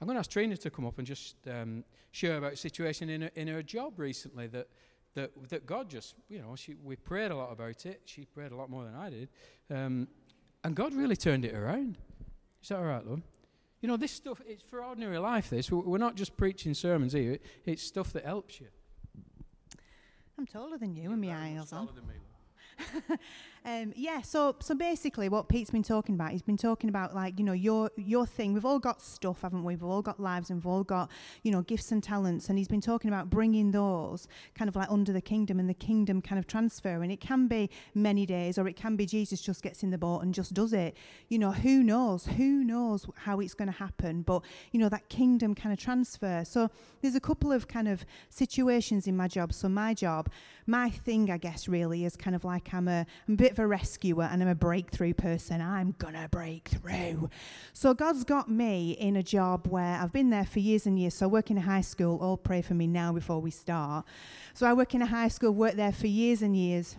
going 0.00 0.16
to 0.16 0.18
ask 0.18 0.30
Trina 0.30 0.56
to 0.56 0.70
come 0.70 0.84
up 0.84 0.98
and 0.98 1.06
just 1.06 1.36
um, 1.48 1.84
share 2.10 2.38
about 2.38 2.54
a 2.54 2.56
situation 2.56 3.08
in 3.08 3.22
her, 3.22 3.30
in 3.36 3.46
her 3.46 3.62
job 3.62 4.00
recently 4.00 4.48
that, 4.48 4.66
that, 5.14 5.30
that 5.48 5.64
God 5.64 5.88
just, 5.88 6.16
you 6.28 6.40
know, 6.40 6.56
she, 6.56 6.74
we 6.82 6.96
prayed 6.96 7.30
a 7.30 7.36
lot 7.36 7.52
about 7.52 7.86
it. 7.86 8.00
She 8.06 8.24
prayed 8.24 8.50
a 8.50 8.56
lot 8.56 8.68
more 8.68 8.84
than 8.84 8.96
I 8.96 9.10
did. 9.10 9.28
Um, 9.70 10.08
and 10.64 10.74
God 10.74 10.92
really 10.92 11.16
turned 11.16 11.44
it 11.44 11.54
around. 11.54 11.98
Is 12.60 12.70
that 12.70 12.78
all 12.78 12.84
right, 12.84 13.06
love? 13.06 13.22
You 13.80 13.88
know, 13.88 13.96
this 13.96 14.12
stuff, 14.12 14.40
it's 14.46 14.62
for 14.62 14.82
ordinary 14.82 15.18
life, 15.18 15.50
this. 15.50 15.70
We're 15.70 15.98
not 15.98 16.16
just 16.16 16.36
preaching 16.36 16.74
sermons 16.74 17.12
here, 17.12 17.38
it's 17.64 17.82
stuff 17.82 18.12
that 18.12 18.24
helps 18.24 18.60
you. 18.60 18.66
I'm 20.38 20.46
taller 20.46 20.78
than 20.78 20.94
you 20.94 21.12
and 21.12 21.20
my 21.20 21.34
eyes 21.34 21.72
on. 21.72 21.88
um, 23.68 23.92
yeah, 23.94 24.22
so 24.22 24.56
so 24.60 24.74
basically, 24.74 25.28
what 25.28 25.48
Pete's 25.48 25.70
been 25.70 25.82
talking 25.82 26.14
about, 26.14 26.30
he's 26.30 26.40
been 26.40 26.56
talking 26.56 26.88
about 26.88 27.14
like 27.14 27.38
you 27.38 27.44
know 27.44 27.52
your 27.52 27.90
your 27.96 28.24
thing. 28.24 28.54
We've 28.54 28.64
all 28.64 28.78
got 28.78 29.02
stuff, 29.02 29.42
haven't 29.42 29.62
we? 29.62 29.74
We've 29.74 29.84
all 29.84 30.00
got 30.00 30.18
lives, 30.18 30.48
and 30.48 30.58
we've 30.58 30.66
all 30.66 30.84
got 30.84 31.10
you 31.42 31.52
know 31.52 31.60
gifts 31.60 31.92
and 31.92 32.02
talents. 32.02 32.48
And 32.48 32.56
he's 32.56 32.68
been 32.68 32.80
talking 32.80 33.08
about 33.08 33.28
bringing 33.28 33.72
those 33.72 34.26
kind 34.54 34.70
of 34.70 34.76
like 34.76 34.90
under 34.90 35.12
the 35.12 35.20
kingdom 35.20 35.60
and 35.60 35.68
the 35.68 35.74
kingdom 35.74 36.22
kind 36.22 36.38
of 36.38 36.46
transfer. 36.46 37.02
And 37.02 37.12
it 37.12 37.20
can 37.20 37.46
be 37.46 37.68
many 37.94 38.24
days, 38.24 38.58
or 38.58 38.66
it 38.68 38.74
can 38.74 38.96
be 38.96 39.04
Jesus 39.04 39.42
just 39.42 39.62
gets 39.62 39.82
in 39.82 39.90
the 39.90 39.98
boat 39.98 40.20
and 40.20 40.32
just 40.32 40.54
does 40.54 40.72
it. 40.72 40.96
You 41.28 41.38
know, 41.38 41.52
who 41.52 41.82
knows? 41.82 42.24
Who 42.24 42.64
knows 42.64 43.06
how 43.16 43.40
it's 43.40 43.52
going 43.52 43.70
to 43.70 43.78
happen? 43.78 44.22
But 44.22 44.44
you 44.72 44.80
know 44.80 44.88
that 44.88 45.10
kingdom 45.10 45.54
kind 45.54 45.74
of 45.74 45.78
transfer. 45.78 46.42
So 46.46 46.70
there's 47.02 47.16
a 47.16 47.20
couple 47.20 47.52
of 47.52 47.68
kind 47.68 47.88
of 47.88 48.06
situations 48.30 49.06
in 49.06 49.14
my 49.14 49.28
job. 49.28 49.52
So 49.52 49.68
my 49.68 49.92
job, 49.92 50.30
my 50.66 50.88
thing, 50.88 51.30
I 51.30 51.36
guess, 51.36 51.68
really 51.68 52.06
is 52.06 52.16
kind 52.16 52.34
of 52.34 52.44
like 52.44 52.72
I'm 52.72 52.88
a, 52.88 53.04
I'm 53.26 53.34
a 53.34 53.36
bit 53.36 53.57
of 53.58 53.64
a 53.64 53.66
rescuer 53.66 54.24
and 54.24 54.42
I'm 54.42 54.48
a 54.48 54.54
breakthrough 54.54 55.14
person. 55.14 55.60
I'm 55.60 55.94
gonna 55.98 56.28
break 56.30 56.68
through. 56.68 57.28
So 57.72 57.94
God's 57.94 58.24
got 58.24 58.50
me 58.50 58.92
in 58.92 59.16
a 59.16 59.22
job 59.22 59.66
where 59.66 59.98
I've 60.00 60.12
been 60.12 60.30
there 60.30 60.46
for 60.46 60.60
years 60.60 60.86
and 60.86 60.98
years. 60.98 61.14
So 61.14 61.26
I 61.26 61.28
work 61.28 61.50
in 61.50 61.58
a 61.58 61.62
high 61.62 61.80
school. 61.80 62.18
All 62.18 62.36
pray 62.36 62.62
for 62.62 62.74
me 62.74 62.86
now 62.86 63.12
before 63.12 63.40
we 63.40 63.50
start. 63.50 64.04
So 64.54 64.66
I 64.66 64.72
work 64.72 64.94
in 64.94 65.02
a 65.02 65.06
high 65.06 65.28
school, 65.28 65.52
worked 65.52 65.76
there 65.76 65.92
for 65.92 66.06
years 66.06 66.42
and 66.42 66.56
years. 66.56 66.96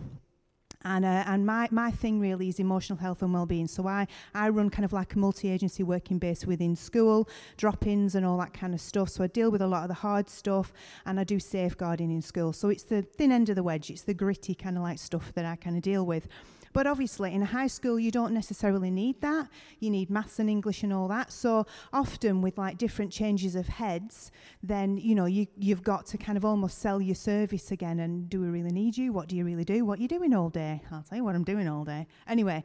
And, 0.82 1.04
uh, 1.04 1.24
and 1.26 1.44
my, 1.44 1.68
my 1.70 1.90
thing 1.90 2.20
really 2.20 2.48
is 2.48 2.58
emotional 2.58 2.98
health 2.98 3.20
and 3.22 3.34
well-being. 3.34 3.66
So 3.66 3.86
I, 3.86 4.06
I 4.34 4.48
run 4.48 4.70
kind 4.70 4.84
of 4.84 4.92
like 4.92 5.14
a 5.14 5.18
multi-agency 5.18 5.82
working 5.82 6.18
base 6.18 6.46
within 6.46 6.74
school, 6.74 7.28
drop-ins 7.58 8.14
and 8.14 8.24
all 8.24 8.38
that 8.38 8.54
kind 8.54 8.72
of 8.72 8.80
stuff. 8.80 9.10
So 9.10 9.22
I 9.22 9.26
deal 9.26 9.50
with 9.50 9.60
a 9.60 9.66
lot 9.66 9.82
of 9.82 9.88
the 9.88 9.94
hard 9.94 10.30
stuff 10.30 10.72
and 11.04 11.20
I 11.20 11.24
do 11.24 11.38
safeguarding 11.38 12.10
in 12.10 12.22
school. 12.22 12.54
So 12.54 12.70
it's 12.70 12.84
the 12.84 13.02
thin 13.02 13.30
end 13.30 13.50
of 13.50 13.56
the 13.56 13.62
wedge. 13.62 13.90
It's 13.90 14.02
the 14.02 14.14
gritty 14.14 14.54
kind 14.54 14.78
of 14.78 14.82
like 14.82 14.98
stuff 14.98 15.32
that 15.34 15.44
I 15.44 15.56
kind 15.56 15.76
of 15.76 15.82
deal 15.82 16.06
with. 16.06 16.28
But 16.72 16.86
obviously, 16.86 17.34
in 17.34 17.42
high 17.42 17.66
school, 17.66 17.98
you 17.98 18.10
don't 18.10 18.32
necessarily 18.32 18.90
need 18.90 19.20
that. 19.22 19.48
You 19.78 19.90
need 19.90 20.10
maths 20.10 20.38
and 20.38 20.48
English 20.48 20.82
and 20.82 20.92
all 20.92 21.08
that. 21.08 21.32
So 21.32 21.66
often, 21.92 22.42
with 22.42 22.58
like 22.58 22.78
different 22.78 23.12
changes 23.12 23.56
of 23.56 23.68
heads, 23.68 24.30
then 24.62 24.96
you 24.96 25.14
know 25.14 25.26
you 25.26 25.46
you've 25.56 25.82
got 25.82 26.06
to 26.06 26.18
kind 26.18 26.38
of 26.38 26.44
almost 26.44 26.78
sell 26.78 27.00
your 27.00 27.14
service 27.14 27.70
again. 27.70 28.00
And 28.00 28.28
do 28.28 28.40
we 28.40 28.48
really 28.48 28.72
need 28.72 28.96
you? 28.96 29.12
What 29.12 29.28
do 29.28 29.36
you 29.36 29.44
really 29.44 29.64
do? 29.64 29.84
What 29.84 29.98
are 29.98 30.02
you 30.02 30.08
doing 30.08 30.34
all 30.34 30.48
day? 30.48 30.82
I'll 30.92 31.02
tell 31.02 31.18
you 31.18 31.24
what 31.24 31.34
I'm 31.34 31.44
doing 31.44 31.68
all 31.68 31.84
day. 31.84 32.06
Anyway, 32.28 32.64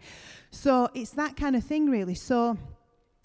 so 0.51 0.89
it's 0.93 1.11
that 1.11 1.35
kind 1.35 1.55
of 1.55 1.63
thing, 1.63 1.89
really. 1.89 2.15
So 2.15 2.57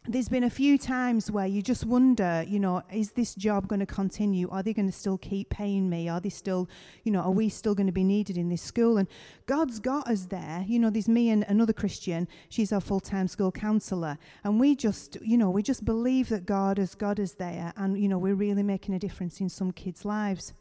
there's 0.06 0.28
been 0.28 0.44
a 0.44 0.50
few 0.50 0.78
times 0.78 1.30
where 1.30 1.46
you 1.46 1.60
just 1.60 1.84
wonder, 1.84 2.44
you 2.48 2.58
know, 2.58 2.82
is 2.92 3.12
this 3.12 3.34
job 3.34 3.68
going 3.68 3.80
to 3.80 3.86
continue? 3.86 4.48
Are 4.48 4.62
they 4.62 4.72
going 4.72 4.86
to 4.86 4.92
still 4.92 5.18
keep 5.18 5.50
paying 5.50 5.90
me? 5.90 6.08
Are 6.08 6.20
they 6.20 6.30
still, 6.30 6.68
you 7.04 7.12
know, 7.12 7.20
are 7.20 7.30
we 7.30 7.48
still 7.50 7.74
going 7.74 7.86
to 7.86 7.92
be 7.92 8.04
needed 8.04 8.38
in 8.38 8.48
this 8.48 8.62
school? 8.62 8.96
And 8.96 9.06
God's 9.46 9.78
got 9.78 10.08
us 10.08 10.22
there. 10.26 10.64
You 10.66 10.78
know, 10.78 10.88
there's 10.88 11.08
me 11.08 11.28
and 11.28 11.44
another 11.48 11.74
Christian. 11.74 12.28
She's 12.48 12.72
our 12.72 12.80
full 12.80 13.00
time 13.00 13.28
school 13.28 13.52
counselor. 13.52 14.16
And 14.42 14.58
we 14.58 14.74
just, 14.74 15.18
you 15.20 15.36
know, 15.36 15.50
we 15.50 15.62
just 15.62 15.84
believe 15.84 16.30
that 16.30 16.46
God 16.46 16.78
has 16.78 16.94
got 16.94 17.20
us 17.20 17.32
there. 17.32 17.72
And, 17.76 17.98
you 17.98 18.08
know, 18.08 18.18
we're 18.18 18.34
really 18.34 18.62
making 18.62 18.94
a 18.94 18.98
difference 18.98 19.40
in 19.40 19.50
some 19.50 19.70
kids' 19.70 20.04
lives. 20.06 20.54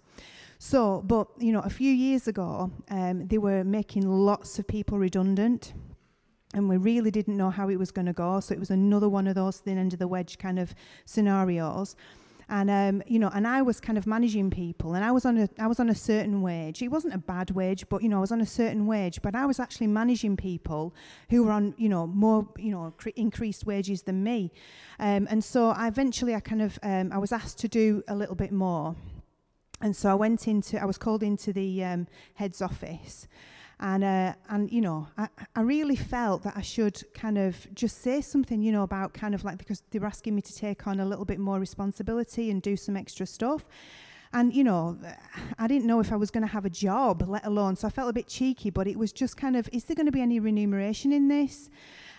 So, 0.58 1.02
but, 1.08 1.30
you 1.38 1.54
know, 1.54 1.62
a 1.62 1.70
few 1.70 1.92
years 1.92 2.28
ago, 2.28 2.72
um, 2.90 3.26
they 3.28 3.38
were 3.38 3.64
making 3.64 4.06
lots 4.06 4.60
of 4.60 4.68
people 4.68 5.00
redundant 5.00 5.74
and 6.54 6.68
we 6.68 6.78
really 6.78 7.12
didn't 7.12 7.38
know 7.38 7.50
how 7.50 7.70
it 7.70 7.78
was 7.78 7.92
going 7.92 8.08
to 8.08 8.14
go. 8.14 8.40
So 8.40 8.54
it 8.54 8.60
was 8.60 8.72
another 8.72 9.08
one 9.08 9.28
of 9.28 9.36
those 9.36 9.58
thin 9.58 9.78
end 9.78 9.94
of 9.94 10.00
the 10.00 10.08
wedge 10.08 10.38
kind 10.38 10.58
of 10.58 10.74
scenarios. 11.06 11.96
And 12.52 12.72
um, 12.72 13.04
you 13.06 13.20
know, 13.20 13.30
and 13.32 13.48
I 13.48 13.62
was 13.62 13.80
kind 13.80 13.96
of 13.96 14.08
managing 14.08 14.50
people, 14.50 14.96
and 14.96 15.06
I 15.06 15.12
was 15.12 15.24
on 15.24 15.38
a 15.38 15.50
I 15.60 15.68
was 15.68 15.80
on 15.80 15.88
a 15.88 15.94
certain 15.94 16.42
wage. 16.42 16.82
It 16.82 16.88
wasn't 16.88 17.14
a 17.14 17.20
bad 17.20 17.52
wage, 17.52 17.88
but 17.90 18.02
you 18.02 18.10
know, 18.10 18.18
I 18.18 18.22
was 18.22 18.32
on 18.32 18.42
a 18.42 18.46
certain 18.46 18.88
wage. 18.88 19.22
But 19.22 19.36
I 19.36 19.46
was 19.46 19.60
actually 19.60 19.86
managing 19.86 20.36
people 20.36 20.96
who 21.30 21.44
were 21.44 21.52
on 21.52 21.76
you 21.78 21.90
know 21.90 22.08
more 22.08 22.48
you 22.58 22.72
know 22.72 22.92
cre- 22.98 23.10
increased 23.16 23.68
wages 23.68 24.02
than 24.02 24.24
me, 24.24 24.52
um, 25.00 25.28
and 25.30 25.44
so 25.44 25.70
I 25.70 25.88
eventually 25.88 26.34
I 26.34 26.40
kind 26.40 26.64
of 26.64 26.80
um, 26.82 27.12
I 27.12 27.20
was 27.20 27.32
asked 27.32 27.60
to 27.60 27.68
do 27.68 28.04
a 28.08 28.16
little 28.16 28.34
bit 28.36 28.52
more, 28.52 28.96
and 29.80 29.96
so 29.96 30.10
I 30.10 30.16
went 30.16 30.48
into 30.48 30.82
I 30.82 30.86
was 30.86 30.98
called 30.98 31.22
into 31.22 31.54
the 31.54 31.84
um, 31.84 32.08
head's 32.34 32.64
office. 32.64 33.28
And, 33.82 34.04
uh, 34.04 34.34
and 34.50 34.70
you 34.72 34.82
know, 34.82 35.08
I, 35.18 35.30
I 35.56 35.62
really 35.62 35.96
felt 35.96 36.44
that 36.44 36.58
I 36.58 36.62
should 36.62 37.02
kind 37.14 37.38
of 37.38 37.74
just 37.74 38.02
say 38.02 38.20
something, 38.20 38.62
you 38.62 38.74
know, 38.74 38.84
about 38.84 39.14
kind 39.14 39.34
of 39.34 39.46
like, 39.46 39.58
because 39.58 39.84
they 39.92 40.00
were 40.00 40.08
asking 40.08 40.36
me 40.36 40.42
to 40.42 40.54
take 40.54 40.86
on 40.86 41.00
a 41.00 41.06
little 41.06 41.24
bit 41.24 41.40
more 41.40 41.60
responsibility 41.60 42.52
and 42.52 42.62
do 42.62 42.76
some 42.76 42.98
extra 42.98 43.26
stuff. 43.26 43.68
And, 44.34 44.54
you 44.54 44.64
know, 44.64 44.98
I 45.58 45.68
didn't 45.68 45.88
know 45.88 46.02
if 46.02 46.12
I 46.12 46.18
was 46.18 46.30
going 46.30 46.46
to 46.46 46.54
have 46.54 46.66
a 46.66 46.70
job, 46.70 47.24
let 47.28 47.46
alone, 47.46 47.76
so 47.78 47.88
I 47.88 47.90
felt 47.90 48.10
a 48.10 48.14
bit 48.14 48.28
cheeky, 48.28 48.70
but 48.70 48.86
it 48.86 49.00
was 49.00 49.12
just 49.12 49.38
kind 49.38 49.56
of, 49.56 49.68
is 49.72 49.86
there 49.86 49.96
going 49.96 50.06
to 50.06 50.12
be 50.12 50.22
any 50.22 50.40
remuneration 50.40 51.12
in 51.12 51.30
this? 51.30 51.70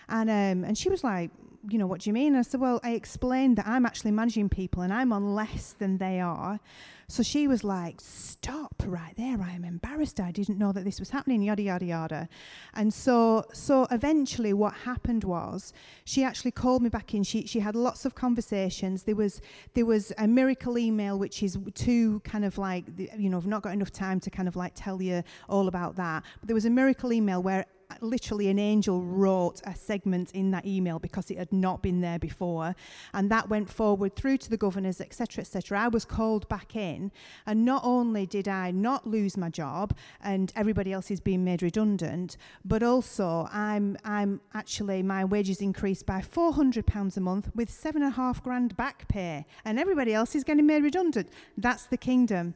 And, 0.09 0.29
um, 0.29 0.67
and 0.67 0.77
she 0.77 0.89
was 0.89 1.03
like, 1.03 1.31
you 1.69 1.77
know, 1.77 1.87
what 1.87 2.01
do 2.01 2.09
you 2.09 2.13
mean? 2.13 2.35
I 2.35 2.41
said, 2.41 2.59
well, 2.59 2.79
I 2.83 2.91
explained 2.91 3.57
that 3.57 3.67
I'm 3.67 3.85
actually 3.85 4.11
managing 4.11 4.49
people 4.49 4.81
and 4.81 4.93
I'm 4.93 5.13
on 5.13 5.35
less 5.35 5.73
than 5.77 5.97
they 5.97 6.19
are. 6.19 6.59
So 7.07 7.23
she 7.23 7.45
was 7.45 7.63
like, 7.65 7.99
stop 7.99 8.81
right 8.85 9.13
there. 9.17 9.41
I 9.41 9.51
am 9.51 9.65
embarrassed. 9.65 10.21
I 10.21 10.31
didn't 10.31 10.57
know 10.57 10.71
that 10.71 10.85
this 10.85 10.97
was 10.97 11.09
happening, 11.09 11.41
yada, 11.41 11.61
yada, 11.61 11.85
yada. 11.85 12.29
And 12.73 12.93
so, 12.93 13.45
so 13.51 13.85
eventually 13.91 14.53
what 14.53 14.73
happened 14.73 15.25
was 15.25 15.73
she 16.05 16.23
actually 16.23 16.51
called 16.51 16.81
me 16.81 16.87
back 16.87 17.13
in. 17.13 17.23
She, 17.23 17.45
she 17.45 17.59
had 17.59 17.75
lots 17.75 18.05
of 18.05 18.15
conversations. 18.15 19.03
There 19.03 19.17
was, 19.17 19.41
there 19.73 19.85
was 19.85 20.13
a 20.17 20.25
miracle 20.25 20.77
email, 20.77 21.19
which 21.19 21.43
is 21.43 21.57
too 21.75 22.21
kind 22.21 22.45
of 22.45 22.57
like, 22.57 22.85
you 22.97 23.29
know, 23.29 23.37
I've 23.37 23.45
not 23.45 23.61
got 23.61 23.73
enough 23.73 23.91
time 23.91 24.21
to 24.21 24.29
kind 24.29 24.47
of 24.47 24.55
like 24.55 24.71
tell 24.73 25.01
you 25.01 25.21
all 25.49 25.67
about 25.67 25.97
that. 25.97 26.23
But 26.39 26.47
there 26.47 26.55
was 26.55 26.65
a 26.65 26.69
miracle 26.69 27.11
email 27.11 27.43
where 27.43 27.65
literally 28.01 28.47
an 28.49 28.59
angel 28.59 29.01
wrote 29.01 29.61
a 29.65 29.75
segment 29.75 30.31
in 30.31 30.51
that 30.51 30.65
email 30.65 30.99
because 30.99 31.29
it 31.31 31.37
had 31.37 31.51
not 31.51 31.81
been 31.81 32.01
there 32.01 32.19
before. 32.19 32.75
And 33.13 33.29
that 33.31 33.49
went 33.49 33.69
forward 33.69 34.15
through 34.15 34.37
to 34.37 34.49
the 34.49 34.57
governors 34.57 35.01
etc 35.01 35.41
etc 35.41 35.79
i 35.79 35.87
was 35.87 36.05
called 36.05 36.47
back 36.47 36.75
in 36.75 37.11
and 37.45 37.65
not 37.65 37.81
only 37.83 38.25
did 38.25 38.47
i 38.47 38.71
not 38.71 39.07
lose 39.07 39.35
my 39.37 39.49
job 39.49 39.95
and 40.23 40.51
everybody 40.55 40.93
else 40.93 41.11
is 41.11 41.19
being 41.19 41.43
made 41.43 41.61
redundant 41.61 42.37
but 42.63 42.83
also 42.83 43.47
i'm 43.51 43.97
i'm 44.03 44.39
actually 44.53 45.01
my 45.03 45.23
wages 45.25 45.61
increased 45.61 46.05
by 46.05 46.21
400 46.21 46.85
pounds 46.85 47.17
a 47.17 47.21
month 47.21 47.49
with 47.55 47.69
seven 47.69 48.01
and 48.01 48.13
a 48.13 48.15
half 48.15 48.43
grand 48.43 48.75
back 48.77 49.07
pay 49.07 49.45
and 49.65 49.79
everybody 49.79 50.13
else 50.13 50.35
is 50.35 50.43
getting 50.43 50.65
made 50.65 50.83
redundant. 50.83 51.29
That's 51.57 51.85
the 51.85 51.97
kingdom 51.97 52.55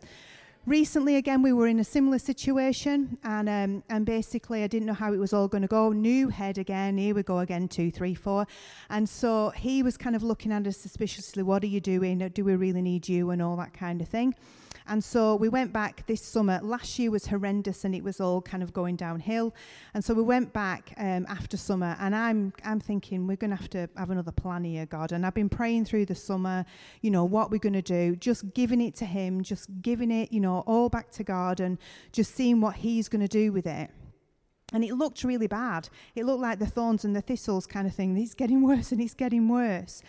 recently, 0.65 1.15
again, 1.15 1.41
we 1.41 1.54
were 1.54 1.67
in 1.67 1.80
a 1.80 1.84
similar 1.84 2.19
situation, 2.19 3.17
and 3.23 3.49
um, 3.49 3.84
and 3.89 4.06
basically, 4.06 4.63
I 4.63 4.67
didn't 4.67 4.88
know 4.88 4.93
how 4.93 5.13
it 5.13 5.17
was 5.17 5.34
all 5.34 5.47
going 5.47 5.62
to 5.62 5.67
go. 5.67 5.91
New 5.91 6.30
head 6.30 6.58
again. 6.58 6.97
Here 6.97 7.15
we 7.15 7.23
go 7.23 7.39
again. 7.39 7.67
Two, 7.67 7.91
three, 7.91 8.15
four, 8.15 8.47
and 8.89 9.08
so 9.08 9.49
he 9.51 9.84
was 9.84 9.97
kind 9.97 10.15
of 10.15 10.23
looking 10.23 10.51
at 10.51 10.65
us 10.67 10.78
suspiciously. 10.78 11.43
What 11.43 11.63
are 11.63 11.67
you 11.67 11.80
doing? 11.80 12.19
Do 12.19 12.43
we 12.43 12.56
really 12.56 12.82
need 12.82 13.08
you? 13.08 13.30
And 13.30 13.41
all 13.41 13.56
that 13.58 13.73
kind 13.73 14.01
of 14.01 14.08
thing. 14.08 14.36
And 14.88 15.04
so 15.04 15.36
we 15.36 15.50
went 15.50 15.74
back 15.74 16.06
this 16.06 16.21
summer. 16.21 16.60
Last 16.62 17.00
year 17.00 17.10
was 17.10 17.28
horrendous 17.28 17.86
and 17.86 17.95
it 17.95 18.04
was 18.04 18.21
all 18.21 18.41
kind 18.41 18.62
of 18.62 18.71
going 18.71 18.95
downhill. 18.95 19.54
And 19.93 20.04
so 20.04 20.13
we 20.13 20.21
went 20.21 20.54
back 20.54 20.93
um, 20.98 21.26
after 21.28 21.58
summer 21.58 21.95
and 22.00 22.15
I'm, 22.15 22.54
I'm 22.63 22.80
thinking 22.80 23.26
we're 23.26 23.38
going 23.38 23.52
to 23.52 23.58
have 23.58 23.69
to 23.71 23.89
have 23.98 24.12
another 24.12 24.32
plan 24.32 24.63
here, 24.63 24.86
God. 24.86 25.12
And 25.12 25.26
I've 25.26 25.34
been 25.34 25.50
praying 25.50 25.86
through 25.86 26.06
the 26.06 26.15
summer, 26.15 26.65
you 27.02 27.10
know, 27.10 27.26
what 27.26 27.50
we're 27.50 27.58
going 27.58 27.74
to 27.74 27.82
do, 27.82 28.15
just 28.15 28.54
giving 28.54 28.82
it 28.82 28.95
to 28.95 29.06
Him, 29.06 29.43
just 29.43 29.69
giving 29.82 30.12
it, 30.12 30.32
you 30.32 30.39
know, 30.39 30.63
all 30.67 30.89
back 30.89 31.10
to 31.12 31.24
God 31.24 31.60
and 31.60 31.78
just 32.12 32.36
seeing 32.36 32.62
what 32.62 32.76
He's 32.76 33.10
going 33.10 33.21
to 33.21 33.28
do 33.28 33.52
with 33.52 33.65
it. 33.65 33.89
And 34.74 34.84
it 34.84 34.93
looked 34.93 35.24
really 35.24 35.48
bad. 35.48 35.89
It 36.15 36.26
looked 36.26 36.41
like 36.41 36.60
the 36.60 36.65
thorns 36.65 37.06
and 37.06 37.15
the 37.15 37.21
thistles 37.21 37.67
kind 37.67 37.88
of 37.88 37.93
thing. 37.93 38.17
It's 38.17 38.34
getting 38.34 38.62
worse 38.62 38.91
and 38.91 39.02
it's 39.02 39.13
getting 39.13 39.48
worse. 39.48 40.02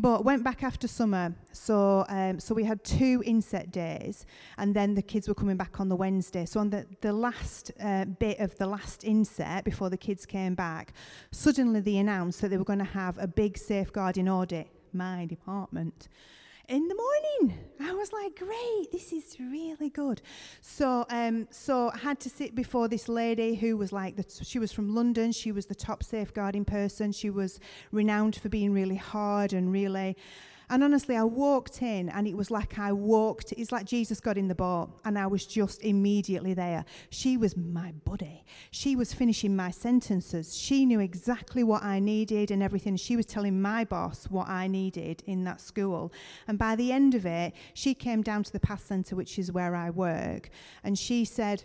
But 0.00 0.24
went 0.24 0.42
back 0.42 0.62
after 0.62 0.88
summer, 0.88 1.34
so 1.52 2.06
um, 2.08 2.40
so 2.40 2.54
we 2.54 2.64
had 2.64 2.82
two 2.82 3.22
inset 3.26 3.70
days, 3.70 4.24
and 4.56 4.74
then 4.74 4.94
the 4.94 5.02
kids 5.02 5.28
were 5.28 5.34
coming 5.34 5.58
back 5.58 5.78
on 5.78 5.90
the 5.90 5.96
Wednesday. 5.96 6.46
So 6.46 6.58
on 6.58 6.70
the 6.70 6.86
the 7.02 7.12
last 7.12 7.70
uh, 7.78 8.06
bit 8.06 8.38
of 8.40 8.56
the 8.56 8.66
last 8.66 9.04
inset 9.04 9.62
before 9.62 9.90
the 9.90 9.98
kids 9.98 10.24
came 10.24 10.54
back, 10.54 10.94
suddenly 11.32 11.80
they 11.80 11.98
announced 11.98 12.40
that 12.40 12.48
they 12.48 12.56
were 12.56 12.64
going 12.64 12.78
to 12.78 12.84
have 13.02 13.18
a 13.18 13.26
big 13.26 13.58
safeguarding 13.58 14.26
audit. 14.26 14.68
My 14.94 15.26
department 15.26 16.08
in 16.70 16.86
the 16.86 16.94
morning. 16.94 17.58
I 17.80 17.92
was 17.92 18.12
like, 18.12 18.38
great, 18.38 18.92
this 18.92 19.12
is 19.12 19.36
really 19.40 19.90
good. 19.90 20.22
So, 20.60 21.04
um, 21.10 21.48
so 21.50 21.90
I 21.92 21.98
had 21.98 22.20
to 22.20 22.30
sit 22.30 22.54
before 22.54 22.86
this 22.86 23.08
lady 23.08 23.56
who 23.56 23.76
was 23.76 23.92
like, 23.92 24.14
the 24.14 24.22
t- 24.22 24.44
she 24.44 24.60
was 24.60 24.70
from 24.70 24.94
London. 24.94 25.32
She 25.32 25.50
was 25.50 25.66
the 25.66 25.74
top 25.74 26.04
safeguarding 26.04 26.64
person. 26.64 27.10
She 27.10 27.28
was 27.28 27.58
renowned 27.90 28.36
for 28.36 28.48
being 28.48 28.72
really 28.72 28.94
hard 28.94 29.52
and 29.52 29.72
really 29.72 30.16
and 30.70 30.84
honestly, 30.84 31.16
I 31.16 31.24
walked 31.24 31.82
in 31.82 32.08
and 32.08 32.28
it 32.28 32.36
was 32.36 32.50
like 32.50 32.78
I 32.78 32.92
walked, 32.92 33.52
it's 33.52 33.72
like 33.72 33.84
Jesus 33.84 34.20
got 34.20 34.38
in 34.38 34.46
the 34.46 34.54
boat 34.54 34.90
and 35.04 35.18
I 35.18 35.26
was 35.26 35.44
just 35.44 35.82
immediately 35.82 36.54
there. 36.54 36.84
She 37.10 37.36
was 37.36 37.56
my 37.56 37.92
buddy. 38.04 38.44
She 38.70 38.94
was 38.94 39.12
finishing 39.12 39.56
my 39.56 39.72
sentences. 39.72 40.56
She 40.56 40.86
knew 40.86 41.00
exactly 41.00 41.64
what 41.64 41.82
I 41.82 41.98
needed 41.98 42.52
and 42.52 42.62
everything. 42.62 42.96
She 42.96 43.16
was 43.16 43.26
telling 43.26 43.60
my 43.60 43.84
boss 43.84 44.26
what 44.26 44.48
I 44.48 44.68
needed 44.68 45.24
in 45.26 45.42
that 45.44 45.60
school. 45.60 46.12
And 46.46 46.56
by 46.56 46.76
the 46.76 46.92
end 46.92 47.16
of 47.16 47.26
it, 47.26 47.52
she 47.74 47.92
came 47.92 48.22
down 48.22 48.44
to 48.44 48.52
the 48.52 48.60
PASS 48.60 48.84
Centre, 48.84 49.16
which 49.16 49.40
is 49.40 49.50
where 49.50 49.74
I 49.74 49.90
work, 49.90 50.50
and 50.84 50.96
she 50.98 51.24
said, 51.24 51.64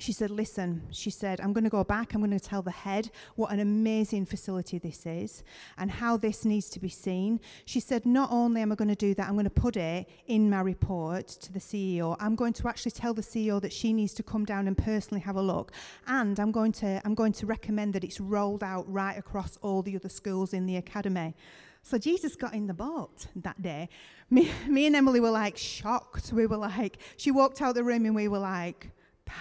she 0.00 0.12
said, 0.12 0.30
Listen, 0.30 0.82
she 0.90 1.10
said, 1.10 1.40
I'm 1.40 1.52
going 1.52 1.64
to 1.64 1.70
go 1.70 1.84
back. 1.84 2.14
I'm 2.14 2.20
going 2.20 2.30
to 2.30 2.40
tell 2.40 2.62
the 2.62 2.70
head 2.70 3.10
what 3.36 3.52
an 3.52 3.60
amazing 3.60 4.26
facility 4.26 4.78
this 4.78 5.06
is 5.06 5.42
and 5.78 5.90
how 5.90 6.16
this 6.16 6.44
needs 6.44 6.68
to 6.70 6.80
be 6.80 6.88
seen. 6.88 7.40
She 7.64 7.80
said, 7.80 8.06
Not 8.06 8.30
only 8.32 8.62
am 8.62 8.72
I 8.72 8.74
going 8.74 8.88
to 8.88 8.94
do 8.94 9.14
that, 9.14 9.28
I'm 9.28 9.34
going 9.34 9.44
to 9.44 9.50
put 9.50 9.76
it 9.76 10.08
in 10.26 10.50
my 10.50 10.60
report 10.60 11.28
to 11.28 11.52
the 11.52 11.58
CEO. 11.58 12.16
I'm 12.18 12.34
going 12.34 12.52
to 12.54 12.68
actually 12.68 12.92
tell 12.92 13.14
the 13.14 13.22
CEO 13.22 13.60
that 13.60 13.72
she 13.72 13.92
needs 13.92 14.14
to 14.14 14.22
come 14.22 14.44
down 14.44 14.66
and 14.66 14.76
personally 14.76 15.20
have 15.20 15.36
a 15.36 15.42
look. 15.42 15.72
And 16.06 16.38
I'm 16.40 16.52
going 16.52 16.72
to, 16.72 17.00
I'm 17.04 17.14
going 17.14 17.32
to 17.34 17.46
recommend 17.46 17.94
that 17.94 18.04
it's 18.04 18.20
rolled 18.20 18.62
out 18.62 18.90
right 18.90 19.16
across 19.16 19.58
all 19.62 19.82
the 19.82 19.96
other 19.96 20.08
schools 20.08 20.52
in 20.52 20.66
the 20.66 20.76
academy. 20.76 21.34
So 21.82 21.98
Jesus 21.98 22.36
got 22.36 22.54
in 22.54 22.66
the 22.66 22.74
boat 22.74 23.26
that 23.36 23.60
day. 23.60 23.88
Me, 24.30 24.50
me 24.68 24.86
and 24.86 24.94
Emily 24.94 25.18
were 25.18 25.30
like 25.30 25.56
shocked. 25.56 26.32
We 26.32 26.46
were 26.46 26.56
like, 26.56 26.98
she 27.16 27.30
walked 27.30 27.60
out 27.60 27.74
the 27.74 27.82
room 27.82 28.04
and 28.06 28.14
we 28.14 28.28
were 28.28 28.38
like, 28.38 28.90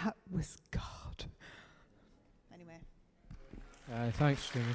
that 0.04 0.16
was 0.30 0.58
God. 0.72 1.26
Anyway. 2.54 2.80
Uh, 3.94 4.12
thanks, 4.12 4.50
Jimmy. 4.50 4.66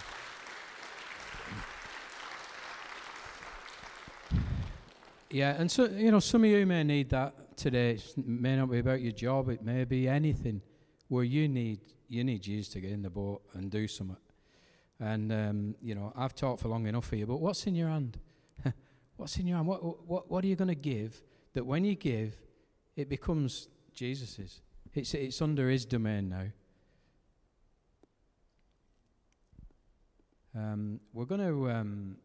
Yeah, 5.31 5.57
and 5.59 5.69
so 5.71 5.87
you 5.87 6.13
know, 6.13 6.21
some 6.21 6.45
of 6.45 6.51
you 6.51 6.65
may 6.65 6.85
need 6.85 7.11
that 7.11 7.57
today. 7.57 7.93
It 7.93 8.17
may 8.17 8.57
not 8.57 8.71
be 8.71 8.79
about 8.79 9.01
your 9.01 9.13
job; 9.13 9.49
it 9.49 9.65
may 9.65 9.85
be 9.85 10.07
anything 10.07 10.63
where 11.09 11.25
you 11.25 11.49
need 11.49 11.81
you 12.09 12.23
need 12.23 12.43
Jesus 12.43 12.69
to 12.75 12.81
get 12.81 12.93
in 12.93 13.03
the 13.03 13.11
boat 13.11 13.43
and 13.55 13.71
do 13.71 13.89
something. 13.89 14.17
And 15.01 15.33
um, 15.33 15.75
you 15.83 15.97
know, 15.97 16.13
I've 16.17 16.35
talked 16.35 16.63
for 16.63 16.69
long 16.69 16.87
enough 16.87 17.07
for 17.07 17.17
you, 17.17 17.27
but 17.27 17.39
what's 17.39 17.67
in 17.67 17.75
your 17.75 17.89
hand? 17.89 18.19
what's 19.17 19.37
in 19.39 19.47
your 19.47 19.57
hand? 19.57 19.67
What 19.67 20.07
what 20.07 20.31
what 20.31 20.45
are 20.45 20.47
you 20.47 20.57
going 20.57 20.69
to 20.69 20.75
give 20.77 21.21
that 21.55 21.67
when 21.67 21.85
you 21.85 21.97
give, 21.97 22.37
it 22.95 23.09
becomes 23.09 23.69
Jesus's? 23.93 24.61
It's, 24.95 25.13
it's 25.15 25.43
under 25.43 25.69
his 25.69 25.85
domain 25.85 26.29
now. 26.29 26.47
Um, 30.57 31.01
we're 31.13 31.25
going 31.25 31.41
to 31.41 31.71
um, 31.71 32.17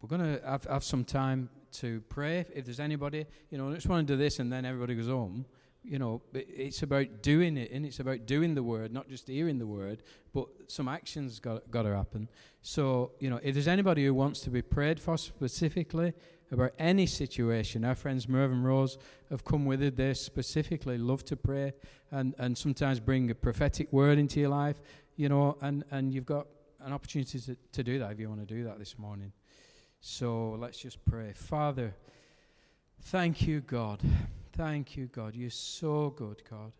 we're 0.00 0.08
going 0.08 0.36
to 0.36 0.40
have, 0.46 0.64
have 0.64 0.84
some 0.84 1.04
time 1.04 1.50
to 1.72 2.00
pray. 2.08 2.46
If 2.54 2.64
there's 2.64 2.78
anybody, 2.78 3.26
you 3.50 3.58
know, 3.58 3.70
I 3.70 3.74
just 3.74 3.88
want 3.88 4.06
to 4.06 4.14
do 4.14 4.16
this 4.16 4.38
and 4.38 4.52
then 4.52 4.64
everybody 4.64 4.94
goes 4.94 5.08
home. 5.08 5.44
You 5.82 5.98
know, 5.98 6.22
it's 6.34 6.82
about 6.82 7.22
doing 7.22 7.56
it, 7.56 7.70
and 7.70 7.86
it's 7.86 8.00
about 8.00 8.26
doing 8.26 8.54
the 8.54 8.62
word, 8.62 8.92
not 8.92 9.08
just 9.08 9.26
hearing 9.26 9.58
the 9.58 9.66
word, 9.66 10.02
but 10.34 10.46
some 10.66 10.88
actions 10.88 11.40
got 11.40 11.70
got 11.70 11.84
to 11.84 11.96
happen. 11.96 12.28
So, 12.60 13.12
you 13.18 13.30
know, 13.30 13.40
if 13.42 13.54
there's 13.54 13.66
anybody 13.66 14.04
who 14.04 14.12
wants 14.12 14.40
to 14.40 14.50
be 14.50 14.60
prayed 14.60 15.00
for 15.00 15.16
specifically, 15.16 16.12
about 16.52 16.72
any 16.78 17.06
situation. 17.06 17.84
Our 17.84 17.94
friends 17.94 18.28
Merv 18.28 18.50
and 18.50 18.64
Rose 18.64 18.98
have 19.30 19.44
come 19.44 19.64
with 19.64 19.82
it. 19.82 19.96
They 19.96 20.14
specifically 20.14 20.98
love 20.98 21.24
to 21.26 21.36
pray 21.36 21.72
and, 22.10 22.34
and 22.38 22.56
sometimes 22.56 23.00
bring 23.00 23.30
a 23.30 23.34
prophetic 23.34 23.92
word 23.92 24.18
into 24.18 24.40
your 24.40 24.48
life, 24.48 24.80
you 25.16 25.28
know, 25.28 25.56
and, 25.60 25.84
and 25.90 26.12
you've 26.12 26.26
got 26.26 26.46
an 26.80 26.92
opportunity 26.92 27.38
to, 27.38 27.56
to 27.72 27.82
do 27.84 27.98
that 27.98 28.12
if 28.12 28.20
you 28.20 28.28
want 28.28 28.46
to 28.46 28.54
do 28.54 28.64
that 28.64 28.78
this 28.78 28.98
morning. 28.98 29.32
So 30.00 30.56
let's 30.58 30.78
just 30.78 31.04
pray. 31.04 31.32
Father, 31.34 31.94
thank 33.02 33.46
you, 33.46 33.60
God. 33.60 34.00
Thank 34.52 34.96
you, 34.96 35.06
God. 35.06 35.36
You're 35.36 35.50
so 35.50 36.10
good, 36.10 36.42
God. 36.50 36.72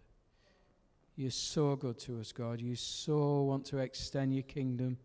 You're 1.17 1.31
so 1.31 1.77
good 1.77 1.99
to 2.01 2.19
us, 2.19 2.33
God. 2.33 2.61
You 2.61 2.75
so 2.75 3.43
want 3.43 3.67
to 3.67 3.79
extend 3.79 4.35
your 4.35 4.43
kingdom. 4.43 4.97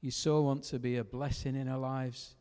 You 0.00 0.12
so 0.12 0.42
want 0.42 0.62
to 0.64 0.78
be 0.78 0.96
a 0.96 1.04
blessing 1.04 1.56
in 1.56 1.68
our 1.68 1.78
lives 1.78 2.36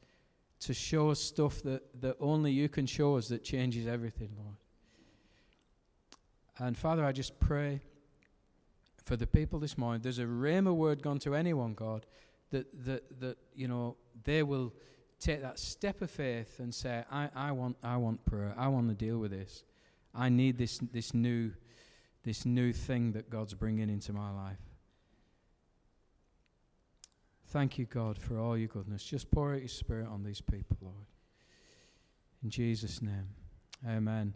to 0.62 0.74
show 0.74 1.10
us 1.10 1.20
stuff 1.20 1.62
that, 1.64 2.02
that 2.02 2.18
only 2.20 2.52
you 2.52 2.68
can 2.68 2.86
show 2.86 3.18
us 3.18 3.30
that 3.30 3.44
changes 3.44 3.88
everything, 3.88 4.32
Lord. 4.38 4.56
And 6.58 6.78
Father, 6.78 7.06
I 7.06 7.14
just 7.14 7.40
pray 7.40 7.82
for 9.06 9.16
the 9.16 9.28
people 9.28 9.60
this 9.60 9.78
morning. 9.78 10.02
There's 10.02 10.20
a 10.20 10.26
rhema 10.26 10.76
word 10.76 11.02
gone 11.02 11.20
to 11.20 11.34
anyone, 11.34 11.74
God, 11.74 12.06
that, 12.52 12.68
that, 12.86 13.20
that 13.22 13.38
you 13.56 13.68
know, 13.68 13.96
they 14.26 14.44
will 14.44 14.74
take 15.20 15.42
that 15.42 15.60
step 15.60 16.02
of 16.02 16.12
faith 16.12 16.60
and 16.60 16.74
say, 16.74 17.04
I, 17.10 17.30
I, 17.34 17.52
want, 17.52 17.78
I 17.82 17.98
want 17.98 18.26
prayer. 18.26 18.54
I 18.58 18.68
want 18.68 18.90
to 18.90 18.96
deal 18.96 19.18
with 19.18 19.32
this. 19.32 19.64
I 20.14 20.30
need 20.30 20.58
this, 20.58 20.80
this, 20.92 21.14
new, 21.14 21.52
this 22.24 22.46
new 22.46 22.74
thing 22.74 23.14
that 23.14 23.30
God's 23.30 23.54
bringing 23.54 23.90
into 23.90 24.12
my 24.12 24.32
life. 24.32 24.60
Thank 27.50 27.80
you, 27.80 27.86
God, 27.86 28.20
for 28.20 28.38
all 28.38 28.56
your 28.56 28.68
goodness. 28.68 29.04
Just 29.04 29.32
pour 29.32 29.54
out 29.54 29.60
your 29.60 29.70
spirit 29.70 30.08
on 30.08 30.24
these 30.24 30.40
people, 30.40 30.78
Lord. 30.82 31.06
In 32.44 32.50
Jesus' 32.52 33.02
name, 33.02 33.28
amen. 33.88 34.36